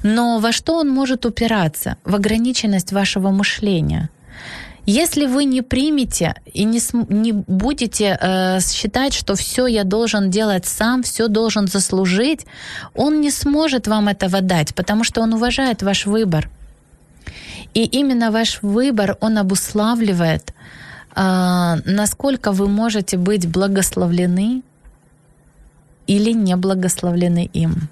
Но 0.03 0.39
во 0.39 0.53
что 0.53 0.77
он 0.79 0.89
может 0.89 1.27
упираться? 1.27 1.97
В 2.05 2.15
ограниченность 2.15 2.93
вашего 2.93 3.31
мышления– 3.31 4.09
если 4.91 5.27
вы 5.27 5.45
не 5.45 5.63
примете 5.63 6.35
и 6.53 6.65
не, 6.65 6.81
не 7.09 7.33
будете 7.33 8.19
э, 8.21 8.61
считать, 8.61 9.15
что 9.15 9.35
все 9.35 9.67
я 9.67 9.85
должен 9.85 10.31
делать 10.31 10.67
сам, 10.67 11.03
все 11.03 11.29
должен 11.29 11.67
заслужить, 11.67 12.47
он 12.95 13.21
не 13.21 13.31
сможет 13.31 13.87
вам 13.87 14.09
этого 14.09 14.41
дать, 14.41 14.75
потому 14.75 15.05
что 15.05 15.21
он 15.23 15.35
уважает 15.35 15.83
ваш 15.83 16.07
выбор. 16.07 16.49
И 17.75 17.85
именно 17.85 18.31
ваш 18.31 18.63
выбор, 18.63 19.17
он 19.21 19.39
обуславливает, 19.39 20.53
э, 21.15 21.77
насколько 21.85 22.53
вы 22.53 22.69
можете 22.69 23.17
быть 23.17 23.47
благословлены 23.47 24.63
или 26.11 26.33
не 26.33 26.57
благословлены 26.57 27.49
им. 27.55 27.89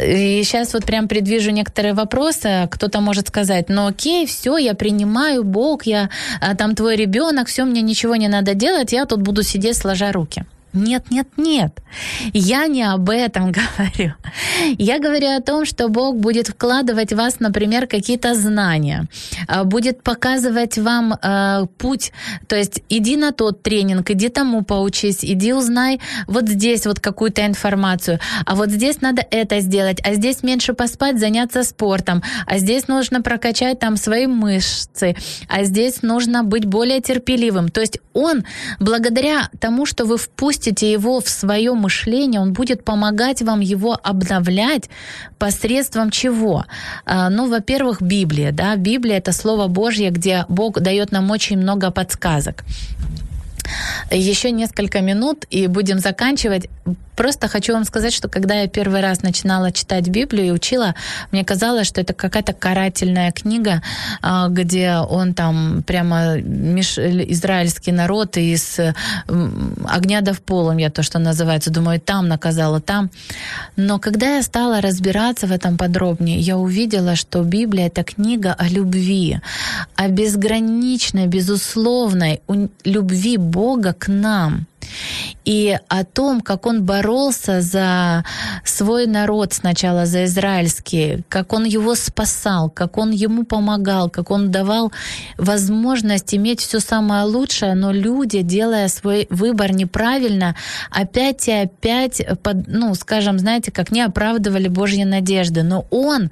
И 0.00 0.42
сейчас 0.42 0.72
вот 0.72 0.86
прям 0.86 1.06
предвижу 1.06 1.50
некоторые 1.50 1.92
вопросы. 1.92 2.66
Кто-то 2.70 3.00
может 3.00 3.28
сказать, 3.28 3.68
ну 3.68 3.86
окей, 3.86 4.26
все, 4.26 4.56
я 4.56 4.74
принимаю, 4.74 5.44
Бог, 5.44 5.86
я 5.86 6.08
а, 6.40 6.54
там 6.54 6.74
твой 6.74 6.96
ребенок, 6.96 7.48
все, 7.48 7.64
мне 7.64 7.82
ничего 7.82 8.16
не 8.16 8.28
надо 8.28 8.54
делать, 8.54 8.92
я 8.92 9.04
тут 9.04 9.20
буду 9.20 9.42
сидеть 9.42 9.76
сложа 9.76 10.12
руки. 10.12 10.44
Нет, 10.72 11.10
нет, 11.10 11.26
нет. 11.38 11.78
Я 12.32 12.66
не 12.66 12.82
об 12.82 13.08
этом 13.08 13.52
говорю. 13.78 14.14
Я 14.78 14.98
говорю 14.98 15.28
о 15.28 15.40
том, 15.40 15.64
что 15.64 15.88
Бог 15.88 16.16
будет 16.16 16.48
вкладывать 16.48 17.12
в 17.12 17.16
вас, 17.16 17.40
например, 17.40 17.86
какие-то 17.86 18.34
знания, 18.34 19.06
а, 19.48 19.64
будет 19.64 20.02
показывать 20.02 20.76
вам 20.76 21.14
э, 21.14 21.66
путь. 21.78 22.12
То 22.46 22.56
есть 22.56 22.82
иди 22.88 23.16
на 23.16 23.32
тот 23.32 23.62
тренинг, 23.62 24.10
иди 24.10 24.28
тому 24.28 24.62
поучись, 24.62 25.24
иди 25.24 25.52
узнай 25.54 26.00
вот 26.26 26.48
здесь 26.48 26.86
вот 26.86 27.00
какую-то 27.00 27.46
информацию, 27.46 28.20
а 28.44 28.54
вот 28.54 28.70
здесь 28.70 29.00
надо 29.00 29.24
это 29.30 29.60
сделать, 29.60 30.00
а 30.04 30.14
здесь 30.14 30.42
меньше 30.42 30.74
поспать, 30.74 31.18
заняться 31.18 31.62
спортом, 31.62 32.22
а 32.46 32.58
здесь 32.58 32.88
нужно 32.88 33.22
прокачать 33.22 33.78
там 33.78 33.96
свои 33.96 34.26
мышцы, 34.26 35.16
а 35.48 35.64
здесь 35.64 36.02
нужно 36.02 36.44
быть 36.44 36.66
более 36.66 37.00
терпеливым. 37.00 37.70
То 37.70 37.80
есть 37.80 37.98
он, 38.12 38.44
благодаря 38.80 39.48
тому, 39.58 39.86
что 39.86 40.04
вы 40.04 40.18
впустите 40.18 40.55
впустите 40.56 40.90
его 40.90 41.20
в 41.20 41.28
свое 41.28 41.72
мышление, 41.74 42.40
он 42.40 42.52
будет 42.52 42.82
помогать 42.82 43.42
вам 43.42 43.60
его 43.60 43.98
обновлять 44.02 44.88
посредством 45.38 46.10
чего? 46.10 46.64
А, 47.04 47.28
ну, 47.28 47.48
во-первых, 47.48 48.00
Библия. 48.00 48.52
Да? 48.52 48.76
Библия— 48.76 49.18
это 49.18 49.32
Слово 49.32 49.68
Божье, 49.68 50.10
где 50.10 50.46
Бог 50.48 50.80
дает 50.80 51.12
нам 51.12 51.30
очень 51.30 51.58
много 51.58 51.90
подсказок. 51.90 52.64
Еще 54.10 54.50
несколько 54.50 55.00
минут 55.00 55.44
и 55.50 55.66
будем 55.66 55.98
заканчивать. 55.98 56.68
Просто 57.16 57.48
хочу 57.48 57.72
вам 57.72 57.84
сказать, 57.84 58.12
что 58.12 58.28
когда 58.28 58.54
я 58.54 58.68
первый 58.68 59.00
раз 59.00 59.22
начинала 59.22 59.72
читать 59.72 60.08
Библию 60.08 60.48
и 60.48 60.50
учила, 60.50 60.94
мне 61.32 61.44
казалось, 61.44 61.86
что 61.86 62.02
это 62.02 62.12
какая-то 62.12 62.52
карательная 62.52 63.32
книга, 63.32 63.82
а, 64.20 64.48
где 64.48 64.96
он 64.96 65.32
там 65.32 65.82
прямо 65.86 66.36
меж... 66.36 66.98
израильский 66.98 67.92
народ 67.92 68.36
из 68.36 68.78
огня 69.88 70.20
до 70.20 70.34
в 70.34 70.42
полом, 70.42 70.76
я 70.76 70.90
то, 70.90 71.02
что 71.02 71.18
называется, 71.18 71.70
думаю, 71.70 72.00
там 72.00 72.28
наказала, 72.28 72.80
там. 72.80 73.10
Но 73.76 73.98
когда 73.98 74.36
я 74.36 74.42
стала 74.42 74.80
разбираться 74.80 75.46
в 75.46 75.52
этом 75.52 75.78
подробнее, 75.78 76.38
я 76.38 76.58
увидела, 76.58 77.16
что 77.16 77.42
Библия— 77.42 77.86
это 77.88 78.04
книга 78.04 78.54
о 78.58 78.68
любви, 78.68 79.40
о 79.96 80.08
безграничной, 80.08 81.26
безусловной 81.26 82.40
любви 82.84 83.38
Бога 83.56 83.94
к 83.94 84.08
нам 84.08 84.66
и 85.44 85.78
о 85.88 86.04
том, 86.04 86.40
как 86.40 86.66
он 86.66 86.84
боролся 86.84 87.60
за 87.60 88.24
свой 88.64 89.06
народ 89.06 89.52
сначала, 89.52 90.06
за 90.06 90.24
израильский, 90.24 91.24
как 91.28 91.52
он 91.52 91.64
его 91.64 91.94
спасал, 91.94 92.68
как 92.68 92.98
он 92.98 93.10
ему 93.10 93.44
помогал, 93.44 94.10
как 94.10 94.30
он 94.30 94.50
давал 94.50 94.92
возможность 95.38 96.34
иметь 96.34 96.60
все 96.60 96.80
самое 96.80 97.24
лучшее, 97.24 97.74
но 97.74 97.92
люди, 97.92 98.42
делая 98.42 98.88
свой 98.88 99.26
выбор 99.30 99.72
неправильно, 99.72 100.56
опять 100.90 101.48
и 101.48 101.52
опять, 101.52 102.22
под, 102.42 102.66
ну, 102.66 102.94
скажем, 102.94 103.38
знаете, 103.38 103.70
как 103.70 103.92
не 103.92 104.02
оправдывали 104.02 104.68
Божьи 104.68 105.04
надежды. 105.04 105.62
Но 105.62 105.86
он, 105.90 106.30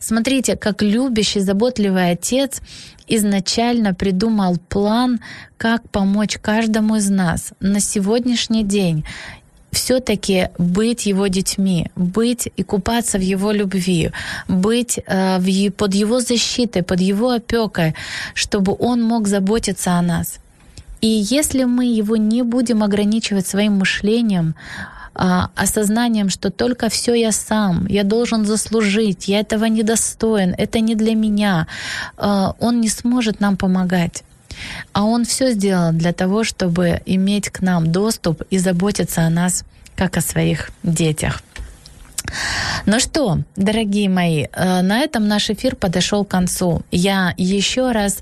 смотрите, 0.00 0.56
как 0.56 0.82
любящий, 0.82 1.40
заботливый 1.40 2.10
отец, 2.10 2.60
изначально 3.08 3.94
придумал 3.94 4.56
план, 4.68 5.20
как 5.56 5.88
помочь 5.90 6.38
каждому 6.40 6.96
из 6.96 7.10
нас 7.10 7.52
на 7.60 7.80
сегодняшний 7.80 8.64
день 8.64 9.04
все-таки 9.74 10.48
быть 10.56 11.06
его 11.06 11.26
детьми, 11.26 11.90
быть 11.96 12.48
и 12.56 12.62
купаться 12.62 13.18
в 13.18 13.22
его 13.22 13.50
любви, 13.50 14.12
быть 14.48 14.98
э, 15.06 15.38
в, 15.38 15.70
под 15.72 15.94
его 15.94 16.20
защитой, 16.20 16.82
под 16.82 17.00
его 17.00 17.30
опекой, 17.30 17.94
чтобы 18.34 18.74
он 18.78 19.02
мог 19.02 19.28
заботиться 19.28 19.92
о 19.92 20.02
нас. 20.02 20.38
И 21.00 21.06
если 21.06 21.64
мы 21.64 21.84
его 21.84 22.16
не 22.16 22.42
будем 22.42 22.82
ограничивать 22.82 23.46
своим 23.46 23.74
мышлением, 23.74 24.54
осознанием, 25.14 26.28
что 26.28 26.50
только 26.50 26.88
все 26.88 27.14
я 27.14 27.32
сам, 27.32 27.86
я 27.86 28.04
должен 28.04 28.44
заслужить, 28.44 29.28
я 29.28 29.40
этого 29.40 29.66
недостоин, 29.66 30.54
это 30.58 30.80
не 30.80 30.94
для 30.94 31.14
меня, 31.14 31.66
а, 32.16 32.54
он 32.58 32.80
не 32.80 32.88
сможет 32.88 33.40
нам 33.40 33.56
помогать. 33.56 34.24
А 34.92 35.04
он 35.04 35.24
все 35.24 35.52
сделал 35.52 35.92
для 35.92 36.12
того, 36.12 36.44
чтобы 36.44 37.00
иметь 37.06 37.50
к 37.50 37.60
нам 37.60 37.90
доступ 37.90 38.42
и 38.50 38.58
заботиться 38.58 39.22
о 39.22 39.30
нас, 39.30 39.64
как 39.96 40.16
о 40.16 40.20
своих 40.20 40.70
детях. 40.82 41.42
Ну 42.86 43.00
что, 43.00 43.38
дорогие 43.56 44.10
мои, 44.10 44.44
э, 44.52 44.82
на 44.82 45.00
этом 45.00 45.26
наш 45.26 45.48
эфир 45.48 45.74
подошел 45.74 46.22
к 46.22 46.28
концу. 46.28 46.82
Я 46.90 47.32
еще 47.38 47.92
раз 47.92 48.18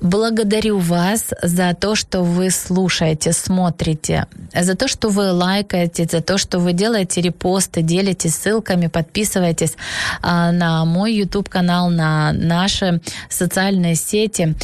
благодарю 0.00 0.78
вас 0.78 1.32
за 1.42 1.74
то, 1.74 1.94
что 1.94 2.22
вы 2.22 2.50
слушаете, 2.50 3.32
смотрите, 3.32 4.26
за 4.52 4.74
то, 4.74 4.88
что 4.88 5.10
вы 5.10 5.30
лайкаете, 5.30 6.08
за 6.10 6.20
то, 6.20 6.38
что 6.38 6.58
вы 6.58 6.72
делаете 6.72 7.20
репосты, 7.20 7.82
делитесь 7.82 8.34
ссылками, 8.34 8.88
подписывайтесь 8.88 9.76
а, 10.22 10.50
на 10.50 10.84
мой 10.84 11.14
YouTube-канал, 11.14 11.88
на 11.88 12.32
наши 12.32 13.00
социальные 13.28 13.94
сети. 13.94 14.54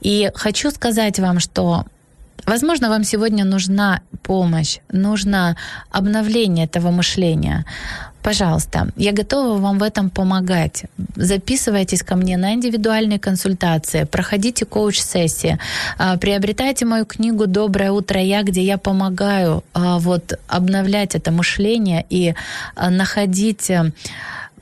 И 0.00 0.32
хочу 0.34 0.72
сказать 0.72 1.20
вам, 1.20 1.38
что 1.38 1.84
Возможно, 2.46 2.88
вам 2.88 3.04
сегодня 3.04 3.44
нужна 3.44 4.00
помощь, 4.22 4.78
нужно 4.92 5.56
обновление 5.90 6.66
этого 6.66 6.90
мышления. 6.90 7.64
Пожалуйста, 8.22 8.88
я 8.96 9.12
готова 9.12 9.58
вам 9.58 9.78
в 9.78 9.82
этом 9.82 10.10
помогать. 10.10 10.84
Записывайтесь 11.16 12.02
ко 12.02 12.16
мне 12.16 12.36
на 12.36 12.52
индивидуальные 12.52 13.18
консультации, 13.18 14.04
проходите 14.04 14.66
коуч-сессии, 14.66 15.58
а, 15.98 16.18
приобретайте 16.18 16.84
мою 16.84 17.06
книгу 17.06 17.46
«Доброе 17.46 17.92
утро, 17.92 18.20
я», 18.20 18.42
где 18.42 18.62
я 18.62 18.76
помогаю 18.76 19.64
а, 19.72 19.98
вот, 19.98 20.38
обновлять 20.48 21.14
это 21.14 21.30
мышление 21.30 22.04
и 22.10 22.34
а, 22.74 22.90
находить 22.90 23.72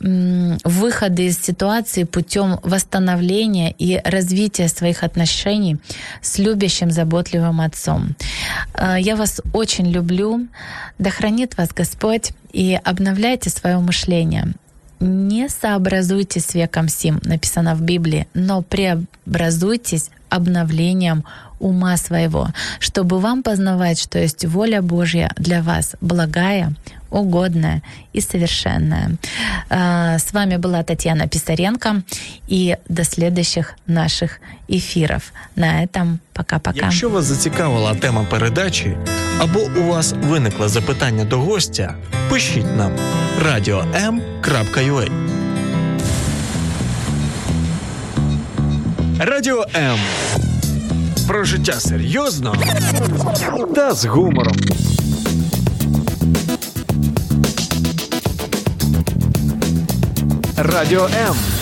выходы 0.01 1.27
из 1.27 1.39
ситуации 1.39 2.05
путем 2.05 2.61
восстановления 2.63 3.73
и 3.79 4.01
развития 4.05 4.69
своих 4.69 5.03
отношений 5.03 5.79
с 6.23 6.39
любящим, 6.39 6.91
заботливым 6.91 7.61
отцом. 7.61 8.15
Я 8.99 9.17
вас 9.17 9.41
очень 9.53 9.91
люблю. 9.91 10.47
Да 10.99 11.11
хранит 11.11 11.57
вас 11.57 11.71
Господь 11.75 12.33
и 12.53 12.79
обновляйте 12.83 13.51
свое 13.51 13.79
мышление. 13.79 14.55
Не 15.01 15.49
сообразуйтесь 15.49 16.47
с 16.47 16.55
веком 16.55 16.89
сим, 16.89 17.21
написано 17.23 17.75
в 17.75 17.83
Библии, 17.83 18.27
но 18.35 18.63
преобразуйтесь 18.63 20.11
обновлением 20.29 21.25
ума 21.61 21.97
своего, 21.97 22.49
чтобы 22.79 23.19
вам 23.19 23.43
познавать, 23.43 24.01
что 24.01 24.19
есть 24.19 24.45
воля 24.45 24.83
Божья 24.83 25.33
для 25.37 25.63
вас, 25.63 25.95
благая, 26.01 26.75
угодная 27.10 27.82
и 28.16 28.22
совершенная. 28.22 29.18
А, 29.70 30.18
с 30.18 30.34
вами 30.34 30.58
была 30.58 30.84
Татьяна 30.84 31.28
Писаренко, 31.28 32.04
и 32.48 32.78
до 32.90 33.04
следующих 33.04 33.76
наших 33.88 34.40
эфиров. 34.68 35.32
На 35.56 35.84
этом 35.84 36.20
пока-пока. 36.34 36.80
Якщо 36.86 37.10
вас 37.10 37.26
зацікавила 37.26 37.96
тема 37.96 38.26
передачі, 38.30 38.98
або 39.40 39.60
у 39.60 39.84
вас 39.84 40.14
виникло 40.24 40.70
запитання 40.70 41.26
до 41.26 41.40
гостя, 41.40 41.96
пишіть 42.30 42.78
нам 42.78 42.92
radio.m.ua 43.46 45.10
Радіо 49.20 49.66
М. 49.76 50.00
Про 51.28 51.44
життя 51.44 51.74
серйозно 51.74 52.56
та 53.76 53.94
з 53.94 54.06
гумором. 54.06 54.56
Радіо 60.61 61.05
М. 61.05 61.58